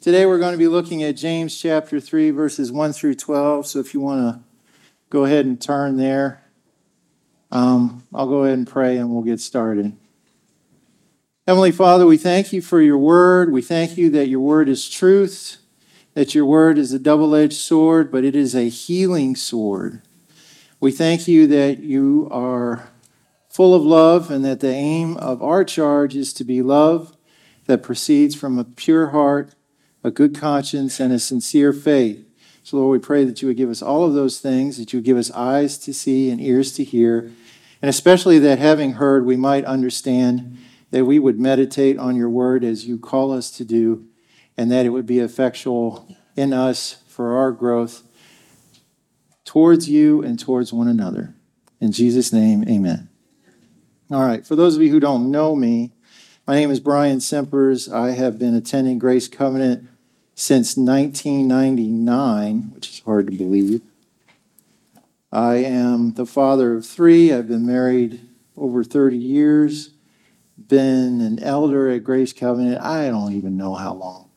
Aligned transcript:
Today 0.00 0.26
we're 0.26 0.38
going 0.38 0.52
to 0.52 0.58
be 0.58 0.68
looking 0.68 1.02
at 1.02 1.16
James 1.16 1.60
chapter 1.60 1.98
3, 1.98 2.30
verses 2.30 2.70
1 2.70 2.92
through 2.92 3.16
12. 3.16 3.66
So 3.66 3.80
if 3.80 3.92
you 3.92 4.00
want 4.00 4.20
to 4.20 4.40
go 5.10 5.24
ahead 5.24 5.44
and 5.44 5.60
turn 5.60 5.96
there, 5.96 6.40
um, 7.50 8.04
I'll 8.14 8.28
go 8.28 8.44
ahead 8.44 8.58
and 8.58 8.66
pray 8.66 8.96
and 8.96 9.10
we'll 9.10 9.24
get 9.24 9.40
started. 9.40 9.96
Heavenly 11.48 11.72
Father, 11.72 12.06
we 12.06 12.16
thank 12.16 12.52
you 12.52 12.62
for 12.62 12.80
your 12.80 12.96
word. 12.96 13.50
We 13.50 13.60
thank 13.60 13.98
you 13.98 14.08
that 14.10 14.28
your 14.28 14.38
word 14.38 14.68
is 14.68 14.88
truth, 14.88 15.56
that 16.14 16.32
your 16.32 16.46
word 16.46 16.78
is 16.78 16.92
a 16.92 17.00
double 17.00 17.34
edged 17.34 17.54
sword, 17.54 18.12
but 18.12 18.22
it 18.22 18.36
is 18.36 18.54
a 18.54 18.68
healing 18.68 19.34
sword. 19.34 20.02
We 20.78 20.92
thank 20.92 21.26
you 21.26 21.48
that 21.48 21.80
you 21.80 22.28
are 22.30 22.88
full 23.48 23.74
of 23.74 23.82
love 23.82 24.30
and 24.30 24.44
that 24.44 24.60
the 24.60 24.72
aim 24.72 25.16
of 25.16 25.42
our 25.42 25.64
charge 25.64 26.14
is 26.14 26.32
to 26.34 26.44
be 26.44 26.62
love 26.62 27.16
that 27.66 27.82
proceeds 27.82 28.36
from 28.36 28.60
a 28.60 28.64
pure 28.64 29.08
heart 29.08 29.56
a 30.04 30.10
good 30.10 30.34
conscience, 30.34 31.00
and 31.00 31.12
a 31.12 31.18
sincere 31.18 31.72
faith. 31.72 32.24
So, 32.62 32.76
Lord, 32.76 33.00
we 33.00 33.04
pray 33.04 33.24
that 33.24 33.40
you 33.40 33.48
would 33.48 33.56
give 33.56 33.70
us 33.70 33.82
all 33.82 34.04
of 34.04 34.14
those 34.14 34.40
things, 34.40 34.76
that 34.76 34.92
you 34.92 34.98
would 34.98 35.04
give 35.04 35.16
us 35.16 35.30
eyes 35.32 35.78
to 35.78 35.94
see 35.94 36.30
and 36.30 36.40
ears 36.40 36.72
to 36.72 36.84
hear, 36.84 37.30
and 37.80 37.88
especially 37.88 38.38
that 38.40 38.58
having 38.58 38.94
heard, 38.94 39.24
we 39.24 39.36
might 39.36 39.64
understand 39.64 40.58
that 40.90 41.04
we 41.04 41.18
would 41.18 41.38
meditate 41.38 41.98
on 41.98 42.16
your 42.16 42.28
word 42.28 42.64
as 42.64 42.86
you 42.86 42.98
call 42.98 43.32
us 43.32 43.50
to 43.52 43.64
do, 43.64 44.06
and 44.56 44.70
that 44.70 44.86
it 44.86 44.90
would 44.90 45.06
be 45.06 45.18
effectual 45.18 46.16
in 46.36 46.52
us 46.52 47.02
for 47.06 47.36
our 47.36 47.52
growth 47.52 48.02
towards 49.44 49.88
you 49.88 50.22
and 50.22 50.38
towards 50.38 50.72
one 50.72 50.88
another. 50.88 51.34
In 51.80 51.92
Jesus' 51.92 52.32
name, 52.32 52.64
amen. 52.68 53.08
All 54.10 54.24
right, 54.24 54.46
for 54.46 54.56
those 54.56 54.76
of 54.76 54.82
you 54.82 54.90
who 54.90 55.00
don't 55.00 55.30
know 55.30 55.54
me, 55.54 55.92
my 56.48 56.54
name 56.54 56.70
is 56.70 56.80
Brian 56.80 57.20
Simpers. 57.20 57.92
I 57.92 58.12
have 58.12 58.38
been 58.38 58.54
attending 58.54 58.98
Grace 58.98 59.28
Covenant 59.28 59.86
since 60.34 60.78
1999, 60.78 62.70
which 62.74 62.88
is 62.88 63.00
hard 63.00 63.26
to 63.26 63.36
believe. 63.36 63.82
I 65.30 65.56
am 65.56 66.14
the 66.14 66.24
father 66.24 66.74
of 66.74 66.86
three. 66.86 67.34
I've 67.34 67.48
been 67.48 67.66
married 67.66 68.26
over 68.56 68.82
30 68.82 69.18
years, 69.18 69.90
been 70.56 71.20
an 71.20 71.38
elder 71.40 71.90
at 71.90 72.02
Grace 72.02 72.32
Covenant. 72.32 72.80
I 72.80 73.08
don't 73.08 73.34
even 73.34 73.58
know 73.58 73.74
how 73.74 73.92
long. 73.92 74.30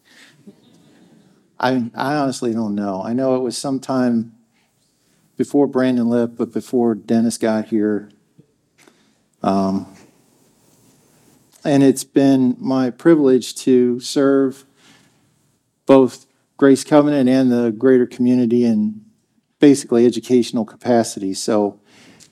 I, 1.57 1.91
I 1.95 2.15
honestly 2.15 2.53
don't 2.53 2.75
know. 2.75 3.01
I 3.01 3.13
know 3.13 3.37
it 3.37 3.41
was 3.41 3.57
sometime 3.57 4.33
before 5.37 5.65
Brandon 5.65 6.09
left, 6.09 6.35
but 6.35 6.51
before 6.51 6.93
Dennis 6.93 7.37
got 7.37 7.67
here. 7.67 8.09
Um, 9.41 9.87
and 11.63 11.83
it's 11.83 12.03
been 12.03 12.55
my 12.59 12.89
privilege 12.89 13.55
to 13.55 13.99
serve 13.99 14.65
both 15.85 16.25
Grace 16.57 16.83
Covenant 16.83 17.29
and 17.29 17.51
the 17.51 17.71
greater 17.71 18.05
community 18.05 18.65
in 18.65 19.03
basically 19.59 20.05
educational 20.05 20.65
capacity. 20.65 21.33
So 21.33 21.79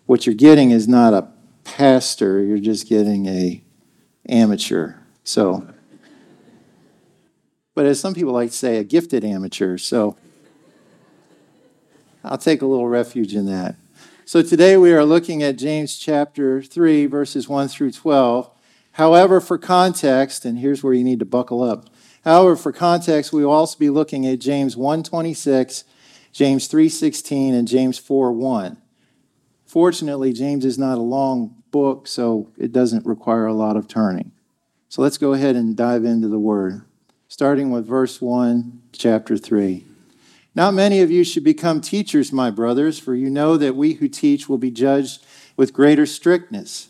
what 0.06 0.26
you're 0.26 0.36
getting 0.36 0.72
is 0.72 0.88
not 0.88 1.14
a 1.14 1.28
pastor, 1.64 2.42
you're 2.44 2.60
just 2.60 2.88
getting 2.88 3.28
a 3.28 3.64
amateur. 4.28 4.96
So 5.24 5.68
but 7.80 7.86
as 7.86 7.98
some 7.98 8.14
people 8.14 8.34
like 8.34 8.52
to 8.52 8.58
say, 8.58 8.76
a 8.76 8.84
gifted 8.84 9.24
amateur. 9.24 9.78
So 9.78 10.18
I'll 12.26 12.38
take 12.38 12.62
a 12.62 12.66
little 12.66 12.90
refuge 12.90 13.34
in 13.34 13.46
that. 13.46 13.78
So 14.26 14.42
today 14.42 14.76
we 14.76 14.92
are 14.92 15.06
looking 15.06 15.42
at 15.44 15.56
James 15.56 15.98
chapter 15.98 16.62
3, 16.62 17.06
verses 17.06 17.48
1 17.48 17.70
through 17.70 17.92
12. 17.92 18.52
However, 19.00 19.40
for 19.40 19.58
context, 19.58 20.44
and 20.44 20.60
here's 20.60 20.84
where 20.84 20.94
you 20.94 21.06
need 21.06 21.20
to 21.20 21.26
buckle 21.26 21.64
up. 21.64 21.90
However, 22.26 22.58
for 22.58 22.74
context, 22.74 23.32
we 23.32 23.46
will 23.46 23.54
also 23.54 23.80
be 23.80 23.90
looking 23.90 24.28
at 24.28 24.40
James 24.40 24.76
1:26, 24.76 25.86
James 26.34 26.68
3:16, 26.68 27.54
and 27.54 27.66
James 27.66 27.98
4:1. 27.98 28.76
Fortunately, 29.66 30.34
James 30.34 30.66
is 30.66 30.78
not 30.78 30.98
a 30.98 31.02
long 31.02 31.56
book, 31.72 32.08
so 32.08 32.50
it 32.58 32.74
doesn't 32.74 33.06
require 33.06 33.46
a 33.46 33.54
lot 33.54 33.78
of 33.78 33.88
turning. 33.88 34.34
So 34.90 35.02
let's 35.02 35.18
go 35.18 35.32
ahead 35.32 35.56
and 35.56 35.78
dive 35.78 36.04
into 36.04 36.28
the 36.28 36.38
word, 36.38 36.82
starting 37.30 37.72
with 37.72 37.88
verse 37.88 38.22
1, 38.22 38.82
chapter 38.92 39.38
3. 39.38 39.86
Not 40.54 40.74
many 40.74 41.00
of 41.00 41.10
you 41.10 41.24
should 41.24 41.46
become 41.46 41.80
teachers, 41.80 42.34
my 42.34 42.52
brothers, 42.52 43.00
for 43.00 43.16
you 43.16 43.30
know 43.30 43.56
that 43.56 43.78
we 43.78 43.94
who 43.94 44.10
teach 44.10 44.50
will 44.50 44.58
be 44.58 44.72
judged 44.72 45.24
with 45.56 45.72
greater 45.72 46.06
strictness. 46.06 46.90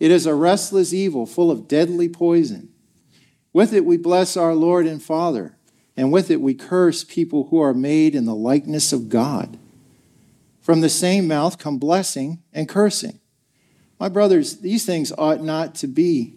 It 0.00 0.10
is 0.10 0.24
a 0.24 0.34
restless 0.34 0.94
evil 0.94 1.26
full 1.26 1.50
of 1.50 1.68
deadly 1.68 2.08
poison. 2.08 2.70
With 3.52 3.74
it 3.74 3.84
we 3.84 3.98
bless 3.98 4.36
our 4.36 4.54
Lord 4.54 4.86
and 4.86 5.02
Father, 5.02 5.56
and 5.96 6.10
with 6.10 6.30
it 6.30 6.40
we 6.40 6.54
curse 6.54 7.04
people 7.04 7.48
who 7.50 7.60
are 7.60 7.74
made 7.74 8.14
in 8.14 8.24
the 8.24 8.34
likeness 8.34 8.92
of 8.92 9.10
God. 9.10 9.58
From 10.62 10.80
the 10.80 10.88
same 10.88 11.28
mouth 11.28 11.58
come 11.58 11.78
blessing 11.78 12.42
and 12.52 12.68
cursing. 12.68 13.20
My 13.98 14.08
brothers, 14.08 14.58
these 14.58 14.86
things 14.86 15.12
ought 15.18 15.42
not 15.42 15.74
to 15.76 15.86
be. 15.86 16.36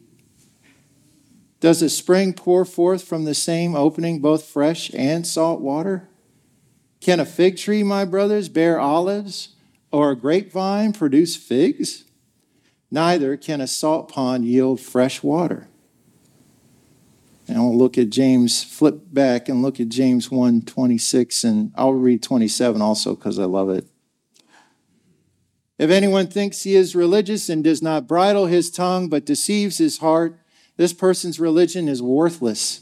Does 1.62 1.82
a 1.82 1.90
spring 1.90 2.34
pour 2.34 2.66
forth 2.66 3.06
from 3.06 3.24
the 3.24 3.34
same 3.34 3.74
opening 3.74 4.20
both 4.20 4.44
fresh 4.44 4.94
and 4.94 5.26
salt 5.26 5.62
water? 5.62 6.10
Can 7.00 7.22
a 7.22 7.26
fig 7.26 7.56
tree, 7.56 7.84
my 7.84 8.04
brothers, 8.04 8.50
bear 8.50 8.80
olives, 8.80 9.56
or 9.92 10.12
a 10.12 10.16
grapevine 10.16 10.92
produce 10.92 11.38
figs? 11.38 12.04
Neither 12.94 13.36
can 13.36 13.60
a 13.60 13.68
salt 13.68 14.08
pond 14.08 14.46
yield 14.46 14.80
fresh 14.80 15.24
water. 15.24 15.68
And 17.48 17.58
I'll 17.58 17.76
look 17.76 17.98
at 17.98 18.12
James, 18.12 18.64
flip 18.64 19.02
back 19.12 19.50
and 19.50 19.62
look 19.62 19.80
at 19.80 19.90
James 19.90 20.32
1 20.32 20.62
26, 20.62 21.44
and 21.44 21.72
I'll 21.76 21.94
read 21.94 22.22
27 22.22 22.82
also 22.82 23.16
because 23.16 23.40
I 23.40 23.46
love 23.46 23.70
it. 23.70 23.86
If 25.80 25.90
anyone 25.90 26.28
thinks 26.28 26.64
he 26.64 26.76
is 26.76 26.96
religious 26.96 27.50
and 27.50 27.64
does 27.64 27.82
not 27.82 28.08
bridle 28.08 28.46
his 28.46 28.70
tongue 28.70 29.10
but 29.10 29.26
deceives 29.26 29.80
his 29.80 29.98
heart, 29.98 30.40
this 30.78 30.94
person's 30.94 31.40
religion 31.40 31.90
is 31.90 32.02
worthless. 32.02 32.82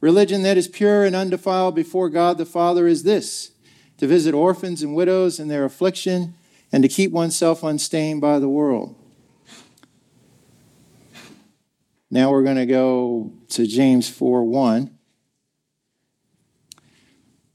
Religion 0.00 0.42
that 0.42 0.58
is 0.58 0.68
pure 0.68 1.04
and 1.04 1.16
undefiled 1.16 1.74
before 1.74 2.10
God 2.10 2.36
the 2.36 2.44
Father 2.44 2.88
is 2.88 3.04
this 3.04 3.52
to 3.98 4.08
visit 4.08 4.34
orphans 4.34 4.82
and 4.82 4.94
widows 4.94 5.38
in 5.38 5.48
their 5.48 5.64
affliction 5.64 6.34
and 6.70 6.82
to 6.82 6.88
keep 6.88 7.12
oneself 7.12 7.62
unstained 7.62 8.20
by 8.20 8.38
the 8.38 8.48
world. 8.48 8.94
Now 12.10 12.30
we're 12.30 12.44
going 12.44 12.56
to 12.56 12.66
go 12.66 13.32
to 13.48 13.66
James 13.66 14.08
4 14.08 14.44
1. 14.44 14.90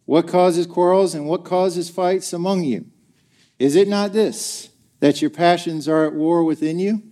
What 0.06 0.28
causes 0.28 0.68
quarrels 0.68 1.16
and 1.16 1.26
what 1.26 1.46
causes 1.46 1.90
fights 1.90 2.34
among 2.34 2.64
you? 2.64 2.88
Is 3.60 3.76
it 3.76 3.88
not 3.88 4.12
this, 4.12 4.70
that 5.00 5.22
your 5.22 5.30
passions 5.30 5.88
are 5.88 6.06
at 6.06 6.14
war 6.14 6.44
within 6.44 6.80
you? 6.80 7.04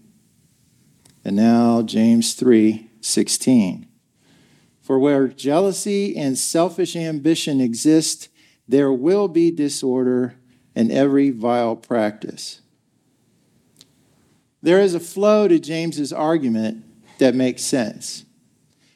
And 1.23 1.35
now 1.35 1.81
James 1.81 2.33
3 2.33 2.89
16. 3.01 3.87
For 4.81 4.99
where 4.99 5.27
jealousy 5.27 6.17
and 6.17 6.37
selfish 6.37 6.95
ambition 6.95 7.61
exist, 7.61 8.27
there 8.67 8.91
will 8.91 9.27
be 9.27 9.51
disorder 9.51 10.35
and 10.75 10.91
every 10.91 11.29
vile 11.29 11.75
practice. 11.75 12.61
There 14.61 14.81
is 14.81 14.93
a 14.93 14.99
flow 14.99 15.47
to 15.47 15.59
James's 15.59 16.11
argument 16.11 16.83
that 17.19 17.35
makes 17.35 17.61
sense. 17.61 18.25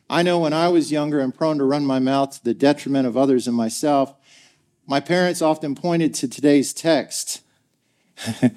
I 0.10 0.24
know 0.24 0.40
when 0.40 0.54
I 0.54 0.68
was 0.68 0.92
younger 0.92 1.20
and 1.20 1.34
prone 1.34 1.58
to 1.58 1.64
run 1.64 1.86
my 1.86 2.00
mouth 2.00 2.32
to 2.32 2.44
the 2.44 2.54
detriment 2.54 3.08
of 3.08 3.16
others 3.16 3.48
and 3.48 3.56
myself, 3.56 4.14
my 4.86 5.00
parents 5.00 5.42
often 5.42 5.76
pointed 5.76 6.14
to 6.16 6.28
today's 6.28 6.74
text. 6.74 7.42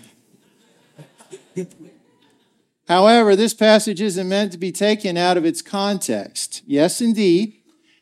However, 2.89 3.35
this 3.35 3.55
passage 3.55 4.01
isn't 4.01 4.29
meant 4.29 4.53
to 4.53 4.59
be 4.59 4.71
taken 4.73 5.17
out 5.17 5.37
of 5.37 5.45
its 5.45 5.63
context. 5.63 6.63
Yes, 6.67 7.01
indeed, 7.01 7.55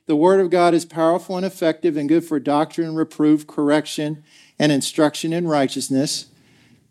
the 0.06 0.16
Word 0.16 0.40
of 0.40 0.50
God 0.50 0.74
is 0.74 0.84
powerful 0.84 1.36
and 1.36 1.46
effective 1.46 1.96
and 1.96 2.08
good 2.08 2.24
for 2.24 2.38
doctrine, 2.38 2.94
reproof, 2.94 3.46
correction, 3.46 4.22
and 4.58 4.70
instruction 4.70 5.32
in 5.32 5.48
righteousness, 5.48 6.26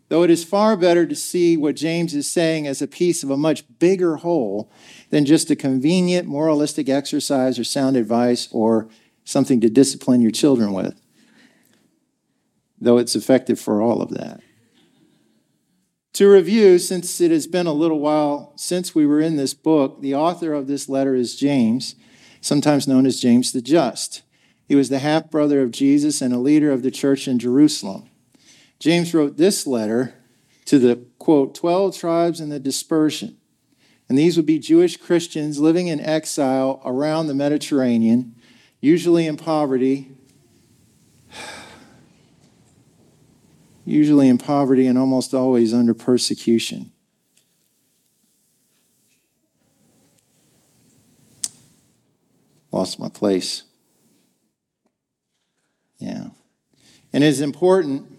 though 0.08 0.22
it 0.22 0.30
is 0.30 0.44
far 0.44 0.76
better 0.76 1.06
to 1.06 1.14
see 1.14 1.56
what 1.56 1.76
James 1.76 2.14
is 2.14 2.30
saying 2.30 2.66
as 2.66 2.82
a 2.82 2.86
piece 2.86 3.22
of 3.22 3.30
a 3.30 3.36
much 3.36 3.64
bigger 3.78 4.16
whole 4.16 4.70
than 5.10 5.24
just 5.24 5.50
a 5.50 5.56
convenient 5.56 6.28
moralistic 6.28 6.88
exercise 6.88 7.58
or 7.58 7.64
sound 7.64 7.96
advice 7.96 8.48
or 8.52 8.88
something 9.24 9.60
to 9.60 9.70
discipline 9.70 10.20
your 10.20 10.30
children 10.30 10.72
with, 10.72 11.00
though 12.80 12.98
it's 12.98 13.16
effective 13.16 13.58
for 13.58 13.80
all 13.80 14.02
of 14.02 14.10
that. 14.10 14.40
To 16.14 16.30
review, 16.30 16.78
since 16.78 17.20
it 17.20 17.32
has 17.32 17.48
been 17.48 17.66
a 17.66 17.72
little 17.72 17.98
while 17.98 18.52
since 18.54 18.94
we 18.94 19.04
were 19.04 19.20
in 19.20 19.36
this 19.36 19.52
book, 19.52 20.00
the 20.00 20.14
author 20.14 20.52
of 20.52 20.68
this 20.68 20.88
letter 20.88 21.16
is 21.16 21.34
James, 21.34 21.96
sometimes 22.40 22.86
known 22.86 23.04
as 23.04 23.20
James 23.20 23.50
the 23.50 23.60
Just. 23.60 24.22
He 24.68 24.76
was 24.76 24.90
the 24.90 25.00
half 25.00 25.28
brother 25.28 25.60
of 25.60 25.72
Jesus 25.72 26.22
and 26.22 26.32
a 26.32 26.38
leader 26.38 26.70
of 26.70 26.82
the 26.82 26.92
church 26.92 27.26
in 27.26 27.40
Jerusalem. 27.40 28.08
James 28.78 29.14
wrote 29.14 29.36
this 29.36 29.66
letter 29.66 30.14
to 30.66 30.78
the, 30.78 31.04
quote, 31.18 31.54
12 31.54 31.96
tribes 31.96 32.40
in 32.40 32.48
the 32.48 32.60
dispersion. 32.60 33.36
And 34.08 34.18
these 34.18 34.36
would 34.36 34.46
be 34.46 34.58
Jewish 34.58 34.96
Christians 34.96 35.58
living 35.58 35.86
in 35.88 36.00
exile 36.00 36.82
around 36.84 37.26
the 37.26 37.34
Mediterranean, 37.34 38.34
usually 38.80 39.26
in 39.26 39.36
poverty 39.36 40.14
usually 43.84 44.28
in 44.28 44.38
poverty 44.38 44.86
and 44.86 44.98
almost 44.98 45.34
always 45.34 45.74
under 45.74 45.94
persecution. 45.94 46.90
Lost 52.72 52.98
my 52.98 53.08
place. 53.08 53.62
Yeah. 55.98 56.28
And 57.12 57.22
it 57.22 57.28
is 57.28 57.40
important 57.40 58.13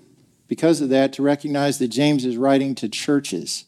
because 0.48 0.82
of 0.82 0.90
that 0.90 1.14
to 1.14 1.24
recognize 1.24 1.80
that 1.80 1.88
James 1.88 2.26
is 2.26 2.38
writing 2.38 2.76
to 2.76 2.90
churches. 2.90 3.66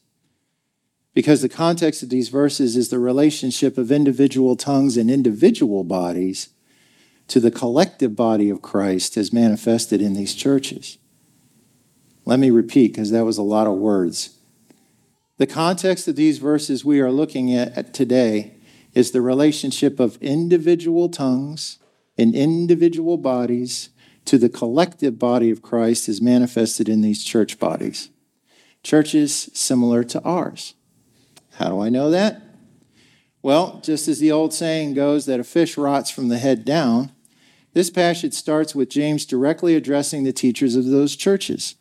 Because 1.14 1.42
the 1.42 1.50
context 1.50 2.04
of 2.04 2.10
these 2.10 2.30
verses 2.30 2.76
is 2.76 2.90
the 2.90 3.00
relationship 3.00 3.78
of 3.78 3.92
individual 3.92 4.56
tongues 4.56 4.98
and 4.98 5.10
individual 5.10 5.84
bodies 5.84 6.50
to 7.28 7.40
the 7.40 7.52
collective 7.52 8.16
body 8.16 8.50
of 8.50 8.62
Christ 8.62 9.18
as 9.18 9.34
manifested 9.34 10.02
in 10.02 10.14
these 10.14 10.36
churches. 10.36 10.98
Let 12.26 12.40
me 12.40 12.52
repeat 12.52 12.94
because 12.94 13.12
that 13.12 13.26
was 13.26 13.38
a 13.38 13.44
lot 13.44 13.68
of 13.68 13.74
words. 13.74 14.38
The 15.38 15.48
context 15.48 16.08
of 16.08 16.16
these 16.16 16.40
verses 16.40 16.84
we 16.84 17.00
are 17.00 17.12
looking 17.12 17.54
at 17.54 17.94
today 17.94 18.56
is 18.94 19.12
the 19.12 19.22
relationship 19.22 20.00
of 20.00 20.18
individual 20.22 21.10
tongues 21.10 21.78
and 22.18 22.36
individual 22.36 23.18
bodies 23.18 23.90
to 24.28 24.38
the 24.38 24.50
collective 24.50 25.18
body 25.18 25.50
of 25.50 25.62
Christ 25.62 26.08
as 26.08 26.22
manifested 26.22 26.88
in 26.88 27.02
these 27.02 27.24
church 27.24 27.60
bodies. 27.60 28.10
Churches 28.84 29.50
similar 29.54 30.04
to 30.06 30.22
ours. 30.22 30.76
How 31.56 31.70
do 31.70 31.82
I 31.82 31.90
know 31.90 32.10
that? 32.12 32.42
Well, 33.42 33.80
just 33.84 34.08
as 34.08 34.20
the 34.20 34.32
old 34.32 34.54
saying 34.54 34.94
goes 34.94 35.26
that 35.26 35.40
a 35.40 35.44
fish 35.44 35.78
rots 35.78 36.10
from 36.10 36.28
the 36.28 36.38
head 36.38 36.66
down, 36.66 37.12
this 37.74 37.90
passage 37.90 38.34
starts 38.34 38.76
with 38.76 38.90
James 38.90 39.26
directly 39.26 39.76
addressing 39.76 40.24
the 40.24 40.34
teachers 40.34 40.76
of 40.76 40.86
those 40.86 41.16
churches 41.16 41.76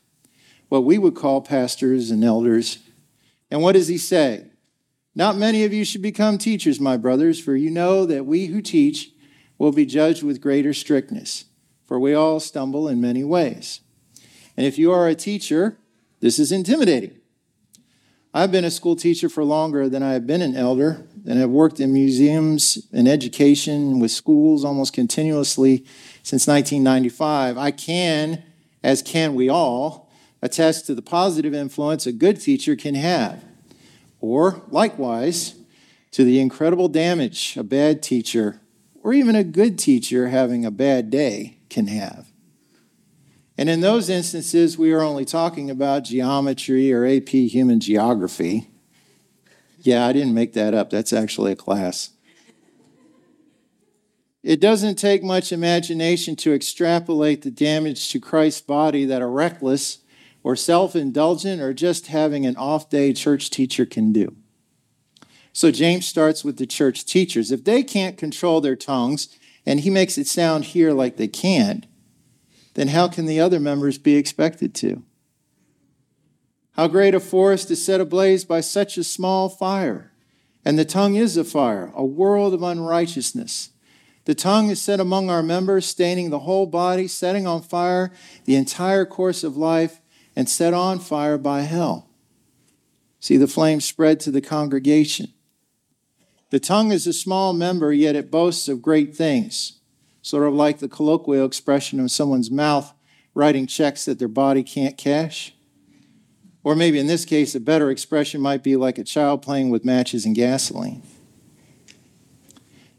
what 0.69 0.85
we 0.85 0.99
would 0.99 1.15
call 1.15 1.41
pastors 1.41 2.11
and 2.11 2.25
elders. 2.25 2.79
And 3.51 3.63
what 3.63 3.73
does 3.73 3.89
he 3.89 3.99
say? 3.99 4.47
Not 5.15 5.37
many 5.37 5.65
of 5.65 5.73
you 5.73 5.85
should 5.85 6.03
become 6.03 6.39
teachers, 6.39 6.81
my 6.81 6.97
brothers, 6.97 7.41
for 7.41 7.57
you 7.57 7.71
know 7.71 8.05
that 8.05 8.27
we 8.27 8.47
who 8.47 8.61
teach 8.61 9.11
will 9.59 9.73
be 9.73 9.87
judged 9.87 10.23
with 10.23 10.41
greater 10.41 10.75
strictness, 10.75 11.45
for 11.87 11.99
we 11.99 12.15
all 12.15 12.41
stumble 12.41 12.89
in 12.89 13.01
many 13.01 13.25
ways. 13.25 13.81
And 14.57 14.67
if 14.67 14.79
you 14.79 14.93
are 14.93 15.09
a 15.09 15.15
teacher, 15.15 15.79
this 16.21 16.39
is 16.39 16.53
intimidating. 16.53 17.19
I've 18.35 18.53
been 18.53 18.65
a 18.65 18.71
school 18.71 18.97
teacher 18.97 19.29
for 19.29 19.45
longer 19.45 19.89
than 19.89 20.03
I 20.03 20.13
have 20.13 20.27
been 20.27 20.43
an 20.43 20.57
elder, 20.57 21.07
and 21.27 21.39
have 21.39 21.51
worked 21.51 21.81
in 21.81 21.93
museums 21.93 22.87
and 22.93 23.09
education 23.09 23.99
with 23.99 24.11
schools 24.11 24.65
almost 24.65 24.93
continuously 24.93 25.85
since 26.23 26.47
1995. 26.47 27.57
I 27.57 27.71
can, 27.71 28.43
as 28.83 29.01
can 29.03 29.35
we 29.35 29.49
all, 29.49 30.11
attest 30.43 30.87
to 30.87 30.95
the 30.95 31.03
positive 31.03 31.55
influence 31.55 32.07
a 32.07 32.13
good 32.13 32.41
teacher 32.41 32.77
can 32.77 32.95
have, 32.95 33.43
or 34.21 34.63
likewise, 34.69 35.55
to 36.13 36.25
the 36.25 36.41
incredible 36.41 36.89
damage 36.89 37.57
a 37.57 37.63
bad 37.63 38.03
teacher 38.03 38.61
or 39.03 39.13
even 39.13 39.35
a 39.35 39.45
good 39.45 39.79
teacher 39.79 40.29
having 40.29 40.65
a 40.65 40.71
bad 40.71 41.11
day 41.11 41.56
can 41.69 41.87
have. 41.87 42.27
And 43.59 43.69
in 43.69 43.81
those 43.81 44.11
instances, 44.11 44.77
we 44.77 44.93
are 44.93 45.03
only 45.03 45.25
talking 45.25 45.71
about 45.71 46.05
geometry 46.05 46.93
or 46.93 47.07
AP 47.07 47.31
human 47.31 47.81
geography. 47.81 48.69
Yeah, 49.81 50.07
I 50.07 50.13
didn't 50.13 50.35
make 50.35 50.53
that 50.55 50.75
up. 50.75 50.91
That's 50.91 51.13
actually 51.13 51.53
a 51.53 51.57
class. 51.57 52.11
It 54.43 54.61
doesn't 54.61 54.97
take 54.97 55.25
much 55.25 55.51
imagination 55.51 56.37
to 56.37 56.55
extrapolate 56.55 57.43
the 57.43 57.51
damage 57.51 58.11
to 58.11 58.21
Christ's 58.21 58.61
body 58.61 59.05
that 59.05 59.23
a 59.23 59.27
reckless 59.27 59.99
or 60.45 60.55
self 60.55 60.95
indulgent 60.95 61.61
or 61.61 61.75
just 61.75 62.07
having 62.07 62.47
an 62.47 62.57
off 62.57 62.89
day 62.89 63.13
church 63.13 63.51
teacher 63.51 63.85
can 63.85 64.13
do. 64.13 64.37
So 65.53 65.71
James 65.71 66.07
starts 66.07 66.45
with 66.45 66.59
the 66.59 66.67
church 66.67 67.05
teachers. 67.05 67.51
If 67.51 67.65
they 67.65 67.83
can't 67.83 68.19
control 68.19 68.61
their 68.61 68.77
tongues, 68.77 69.37
and 69.67 69.81
he 69.81 69.91
makes 69.91 70.17
it 70.17 70.27
sound 70.27 70.67
here 70.67 70.93
like 70.93 71.17
they 71.17 71.29
can't, 71.29 71.87
then 72.75 72.89
how 72.89 73.09
can 73.09 73.27
the 73.27 73.41
other 73.41 73.59
members 73.59 73.99
be 73.99 74.17
expected 74.17 74.75
to? 74.77 75.03
How 76.73 76.89
great 76.89 77.15
a 77.15 77.21
forest 77.21 77.71
is 77.71 77.85
set 77.85 78.01
ablaze 78.01 78.45
by 78.45 78.61
such 78.61 78.97
a 78.97 79.05
small 79.05 79.49
fire. 79.49 80.13
And 80.65 80.79
the 80.79 80.85
tongue 80.85 81.15
is 81.15 81.37
a 81.37 81.45
fire, 81.45 81.91
a 81.95 82.05
world 82.05 82.53
of 82.53 82.63
unrighteousness. 82.63 83.71
The 84.27 84.35
tongue 84.35 84.69
is 84.69 84.83
set 84.83 85.01
among 85.01 85.31
our 85.31 85.43
members, 85.43 85.87
staining 85.87 86.31
the 86.31 86.41
whole 86.41 86.67
body, 86.67 87.09
setting 87.09 87.47
on 87.47 87.63
fire 87.63 88.13
the 88.45 88.57
entire 88.57 89.07
course 89.07 89.43
of 89.43 89.57
life, 89.57 90.01
and 90.35 90.49
set 90.49 90.75
on 90.75 90.99
fire 90.99 91.39
by 91.39 91.63
hell. 91.63 92.11
See, 93.21 93.37
the 93.37 93.47
flame 93.47 93.81
spread 93.81 94.21
to 94.21 94.31
the 94.31 94.41
congregation. 94.43 95.33
The 96.51 96.61
tongue 96.61 96.93
is 96.93 97.07
a 97.07 97.13
small 97.13 97.53
member, 97.53 97.93
yet 97.93 98.15
it 98.15 98.31
boasts 98.31 98.69
of 98.69 98.81
great 98.81 99.17
things, 99.17 99.81
sort 100.23 100.47
of 100.47 100.55
like 100.55 100.79
the 100.79 100.89
colloquial 100.89 101.45
expression 101.45 101.99
of 101.99 102.11
someone's 102.11 102.51
mouth 102.51 102.95
writing 103.35 103.67
checks 103.67 104.05
that 104.05 104.19
their 104.19 104.29
body 104.29 104.63
can't 104.63 104.97
cash. 104.97 105.55
Or 106.63 106.75
maybe 106.75 106.99
in 106.99 107.07
this 107.07 107.25
case, 107.25 107.55
a 107.55 107.61
better 107.61 107.91
expression 107.91 108.41
might 108.41 108.63
be 108.63 108.77
like 108.77 108.99
a 108.99 109.05
child 109.05 109.43
playing 109.43 109.71
with 109.71 109.85
matches 109.85 110.25
and 110.25 110.35
gasoline. 110.35 111.03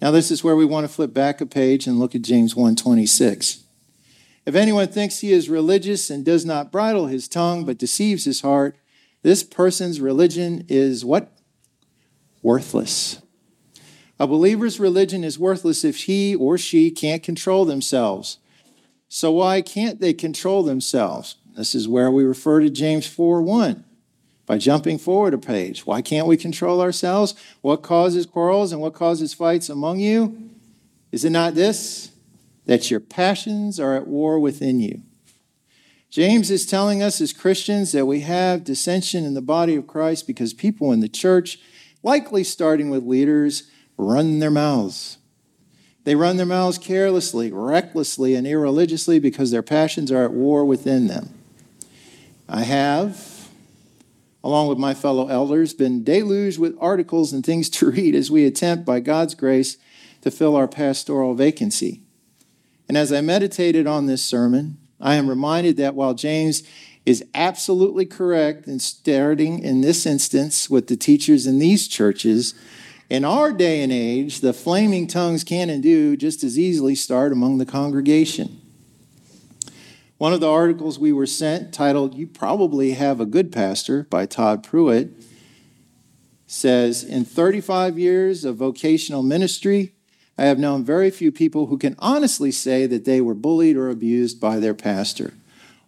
Now, 0.02 0.12
this 0.12 0.30
is 0.30 0.44
where 0.44 0.56
we 0.56 0.64
want 0.64 0.86
to 0.86 0.94
flip 0.94 1.14
back 1.14 1.42
a 1.42 1.46
page 1.46 1.88
and 1.88 2.00
look 2.00 2.14
at 2.14 2.22
James 2.22 2.56
126. 2.56 3.64
If 4.46 4.56
anyone 4.56 4.88
thinks 4.88 5.20
he 5.20 5.34
is 5.34 5.50
religious 5.50 6.10
and 6.10 6.24
does 6.24 6.46
not 6.46 6.72
bridle 6.72 7.08
his 7.08 7.28
tongue 7.28 7.66
but 7.66 7.78
deceives 7.78 8.26
his 8.26 8.42
heart, 8.42 8.78
this 9.24 9.44
person's 9.44 10.00
religion 10.00 10.66
is 10.70 11.04
what? 11.04 11.32
Worthless. 12.44 13.22
A 14.20 14.28
believer's 14.28 14.80
religion 14.80 15.24
is 15.24 15.38
worthless 15.38 15.84
if 15.84 16.04
he 16.04 16.36
or 16.36 16.58
she 16.58 16.90
can't 16.92 17.22
control 17.22 17.66
themselves. 17.66 18.40
So 19.10 19.32
why 19.32 19.62
can't 19.62 20.00
they 20.00 20.14
control 20.14 20.64
themselves? 20.64 21.36
This 21.56 21.74
is 21.74 21.88
where 21.88 22.12
we 22.12 22.24
refer 22.24 22.60
to 22.62 22.70
James 22.70 23.08
4 23.08 23.42
1 23.42 23.84
by 24.46 24.58
jumping 24.58 24.98
forward 24.98 25.34
a 25.34 25.38
page. 25.38 25.86
Why 25.86 26.02
can't 26.02 26.28
we 26.28 26.38
control 26.38 26.82
ourselves? 26.82 27.36
What 27.62 27.84
causes 27.84 28.26
quarrels 28.26 28.72
and 28.72 28.82
what 28.82 28.94
causes 28.94 29.34
fights 29.34 29.70
among 29.70 30.00
you? 30.00 30.52
Is 31.12 31.24
it 31.24 31.32
not 31.32 31.56
this? 31.56 32.12
that 32.68 32.92
your 32.92 33.00
passions 33.00 33.80
are 33.80 33.96
at 33.96 34.08
war 34.08 34.40
within 34.40 34.80
you. 34.80 35.02
James 36.10 36.52
is 36.52 36.66
telling 36.66 37.02
us 37.02 37.20
as 37.20 37.34
Christians 37.34 37.92
that 37.92 38.06
we 38.06 38.22
have 38.22 38.64
dissension 38.64 39.26
in 39.26 39.34
the 39.34 39.42
body 39.42 39.76
of 39.76 39.88
Christ 39.88 40.28
because 40.28 40.54
people 40.54 40.92
in 40.92 41.00
the 41.00 41.10
church, 41.10 41.60
likely 42.04 42.44
starting 42.44 42.90
with 42.90 43.06
leaders, 43.06 43.72
run 43.98 44.40
their 44.40 44.52
mouths. 44.52 45.18
They 46.04 46.16
run 46.16 46.38
their 46.38 46.46
mouths 46.46 46.78
carelessly, 46.78 47.52
recklessly, 47.52 48.36
and 48.36 48.48
irreligiously 48.48 49.20
because 49.20 49.52
their 49.52 49.64
passions 49.64 50.12
are 50.12 50.24
at 50.24 50.32
war 50.32 50.64
within 50.64 51.08
them. 51.08 51.34
I 52.48 52.62
have 52.62 53.38
along 54.48 54.70
with 54.70 54.78
my 54.78 54.94
fellow 54.94 55.28
elders, 55.28 55.74
been 55.74 56.06
deluged 56.06 56.58
with 56.58 56.78
articles 56.80 57.34
and 57.34 57.46
things 57.46 57.70
to 57.70 57.92
read 57.92 58.16
as 58.16 58.32
we 58.32 58.46
attempt, 58.46 58.86
by 58.86 59.02
God's 59.02 59.36
grace, 59.36 59.76
to 60.22 60.32
fill 60.32 60.56
our 60.56 60.70
pastoral 60.70 61.36
vacancy. 61.36 62.02
And 62.88 62.98
as 62.98 63.12
I 63.12 63.20
meditated 63.20 63.88
on 63.88 64.06
this 64.06 64.24
sermon, 64.24 64.78
I 65.02 65.16
am 65.16 65.30
reminded 65.30 65.76
that 65.78 65.96
while 65.96 66.14
James 66.14 66.64
is 67.06 67.26
absolutely 67.34 68.06
correct 68.06 68.68
in 68.68 68.80
starting 68.80 69.60
in 69.60 69.82
this 69.82 70.06
instance 70.06 70.70
with 70.70 70.88
the 70.88 70.96
teachers 70.96 71.46
in 71.46 71.60
these 71.60 71.86
churches, 71.86 72.54
in 73.10 73.24
our 73.24 73.54
day 73.54 73.82
and 73.82 73.92
age, 73.92 74.42
the 74.42 74.54
flaming 74.54 75.08
tongues 75.08 75.44
can 75.44 75.70
and 75.70 75.82
do 75.82 76.18
just 76.18 76.44
as 76.44 76.60
easily 76.60 76.96
start 76.96 77.32
among 77.32 77.58
the 77.58 77.66
congregation. 77.66 78.62
One 80.18 80.34
of 80.34 80.40
the 80.40 80.50
articles 80.50 80.98
we 80.98 81.14
were 81.14 81.28
sent, 81.28 81.74
titled 81.74 82.16
You 82.16 82.28
Probably 82.28 82.94
Have 82.94 83.22
a 83.22 83.26
Good 83.26 83.52
Pastor 83.52 84.04
by 84.10 84.26
Todd 84.26 84.64
Pruitt, 84.64 85.12
says 86.48 87.04
In 87.04 87.24
35 87.24 88.00
years 88.00 88.44
of 88.44 88.58
vocational 88.58 89.22
ministry, 89.22 89.94
I 90.38 90.46
have 90.46 90.60
known 90.60 90.84
very 90.84 91.10
few 91.10 91.32
people 91.32 91.68
who 91.68 91.78
can 91.78 91.96
honestly 92.00 92.52
say 92.52 92.86
that 92.88 93.06
they 93.06 93.22
were 93.22 93.34
bullied 93.34 93.78
or 93.78 93.90
abused 93.90 94.40
by 94.40 94.60
their 94.60 94.74
pastor. 94.74 95.34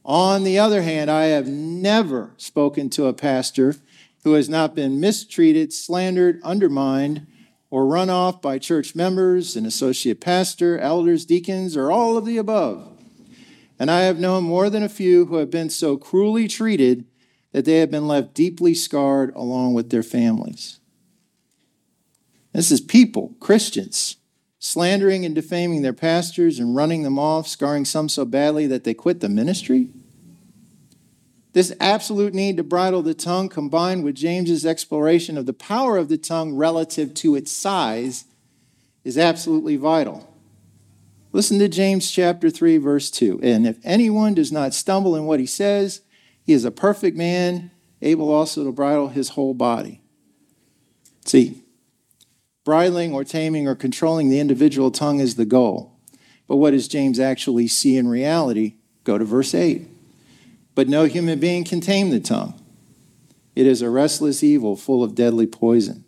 On 0.05 0.43
the 0.43 0.57
other 0.57 0.83
hand, 0.83 1.11
I 1.11 1.25
have 1.25 1.47
never 1.47 2.31
spoken 2.37 2.89
to 2.91 3.07
a 3.07 3.13
pastor 3.13 3.75
who 4.23 4.33
has 4.33 4.49
not 4.49 4.75
been 4.75 4.99
mistreated, 4.99 5.71
slandered, 5.73 6.39
undermined, 6.43 7.25
or 7.69 7.85
run 7.85 8.09
off 8.09 8.41
by 8.41 8.57
church 8.57 8.95
members, 8.95 9.55
an 9.55 9.65
associate 9.65 10.19
pastor, 10.19 10.77
elders, 10.79 11.25
deacons, 11.25 11.77
or 11.77 11.91
all 11.91 12.17
of 12.17 12.25
the 12.25 12.37
above. 12.37 12.97
And 13.77 13.89
I 13.89 14.01
have 14.01 14.19
known 14.19 14.43
more 14.43 14.69
than 14.69 14.83
a 14.83 14.89
few 14.89 15.27
who 15.27 15.35
have 15.35 15.49
been 15.49 15.69
so 15.69 15.95
cruelly 15.95 16.47
treated 16.47 17.05
that 17.51 17.65
they 17.65 17.77
have 17.77 17.89
been 17.89 18.07
left 18.07 18.33
deeply 18.33 18.73
scarred 18.73 19.33
along 19.35 19.73
with 19.73 19.89
their 19.89 20.03
families. 20.03 20.79
This 22.53 22.71
is 22.71 22.81
people, 22.81 23.35
Christians, 23.39 24.17
slandering 24.59 25.23
and 25.25 25.33
defaming 25.33 25.81
their 25.81 25.93
pastors 25.93 26.59
and 26.59 26.75
running 26.75 27.03
them 27.03 27.17
off, 27.17 27.47
scarring 27.47 27.85
some 27.85 28.09
so 28.09 28.25
badly 28.25 28.67
that 28.67 28.83
they 28.83 28.93
quit 28.93 29.21
the 29.21 29.29
ministry? 29.29 29.89
This 31.53 31.73
absolute 31.79 32.33
need 32.33 32.57
to 32.57 32.63
bridle 32.63 33.01
the 33.01 33.13
tongue, 33.13 33.49
combined 33.49 34.03
with 34.03 34.15
James's 34.15 34.65
exploration 34.65 35.37
of 35.37 35.45
the 35.45 35.53
power 35.53 35.97
of 35.97 36.09
the 36.09 36.17
tongue 36.17 36.55
relative 36.55 37.13
to 37.15 37.35
its 37.35 37.51
size, 37.51 38.25
is 39.03 39.17
absolutely 39.17 39.75
vital. 39.75 40.31
Listen 41.31 41.59
to 41.59 41.67
James 41.67 42.11
chapter 42.11 42.49
3, 42.49 42.77
verse 42.77 43.09
2. 43.11 43.39
And 43.41 43.67
if 43.67 43.77
anyone 43.83 44.33
does 44.33 44.51
not 44.51 44.73
stumble 44.73 45.15
in 45.15 45.25
what 45.25 45.39
he 45.39 45.45
says, 45.45 46.01
he 46.43 46.53
is 46.53 46.65
a 46.65 46.71
perfect 46.71 47.17
man, 47.17 47.71
able 48.01 48.31
also 48.31 48.63
to 48.63 48.71
bridle 48.71 49.09
his 49.09 49.29
whole 49.29 49.53
body. 49.53 50.01
See, 51.25 51.63
Bridling 52.69 53.13
or 53.13 53.23
taming 53.23 53.67
or 53.67 53.73
controlling 53.73 54.29
the 54.29 54.39
individual 54.39 54.91
tongue 54.91 55.19
is 55.19 55.35
the 55.35 55.45
goal. 55.45 55.97
But 56.47 56.57
what 56.57 56.71
does 56.71 56.87
James 56.87 57.19
actually 57.19 57.67
see 57.67 57.97
in 57.97 58.07
reality? 58.07 58.75
Go 59.03 59.17
to 59.17 59.25
verse 59.25 59.55
8. 59.55 59.87
But 60.75 60.87
no 60.87 61.05
human 61.05 61.39
being 61.39 61.63
can 61.63 61.81
tame 61.81 62.09
the 62.09 62.19
tongue. 62.19 62.59
It 63.55 63.67
is 63.67 63.81
a 63.81 63.89
restless 63.89 64.43
evil 64.43 64.75
full 64.75 65.03
of 65.03 65.15
deadly 65.15 65.47
poison. 65.47 66.05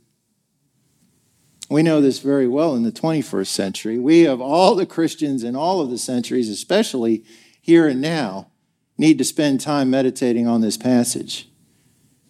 We 1.70 1.84
know 1.84 2.02
this 2.02 2.20
very 2.20 2.48
well 2.48 2.76
in 2.76 2.84
the 2.84 2.92
21st 2.92 3.48
century. 3.48 3.98
We, 3.98 4.26
of 4.26 4.42
all 4.42 4.76
the 4.76 4.86
Christians 4.86 5.44
in 5.44 5.56
all 5.56 5.80
of 5.80 5.90
the 5.90 5.98
centuries, 5.98 6.50
especially 6.50 7.24
here 7.62 7.88
and 7.88 8.02
now, 8.02 8.52
need 8.98 9.18
to 9.18 9.24
spend 9.24 9.62
time 9.62 9.90
meditating 9.90 10.48
on 10.48 10.62
this 10.62 10.78
passage. 10.78 11.50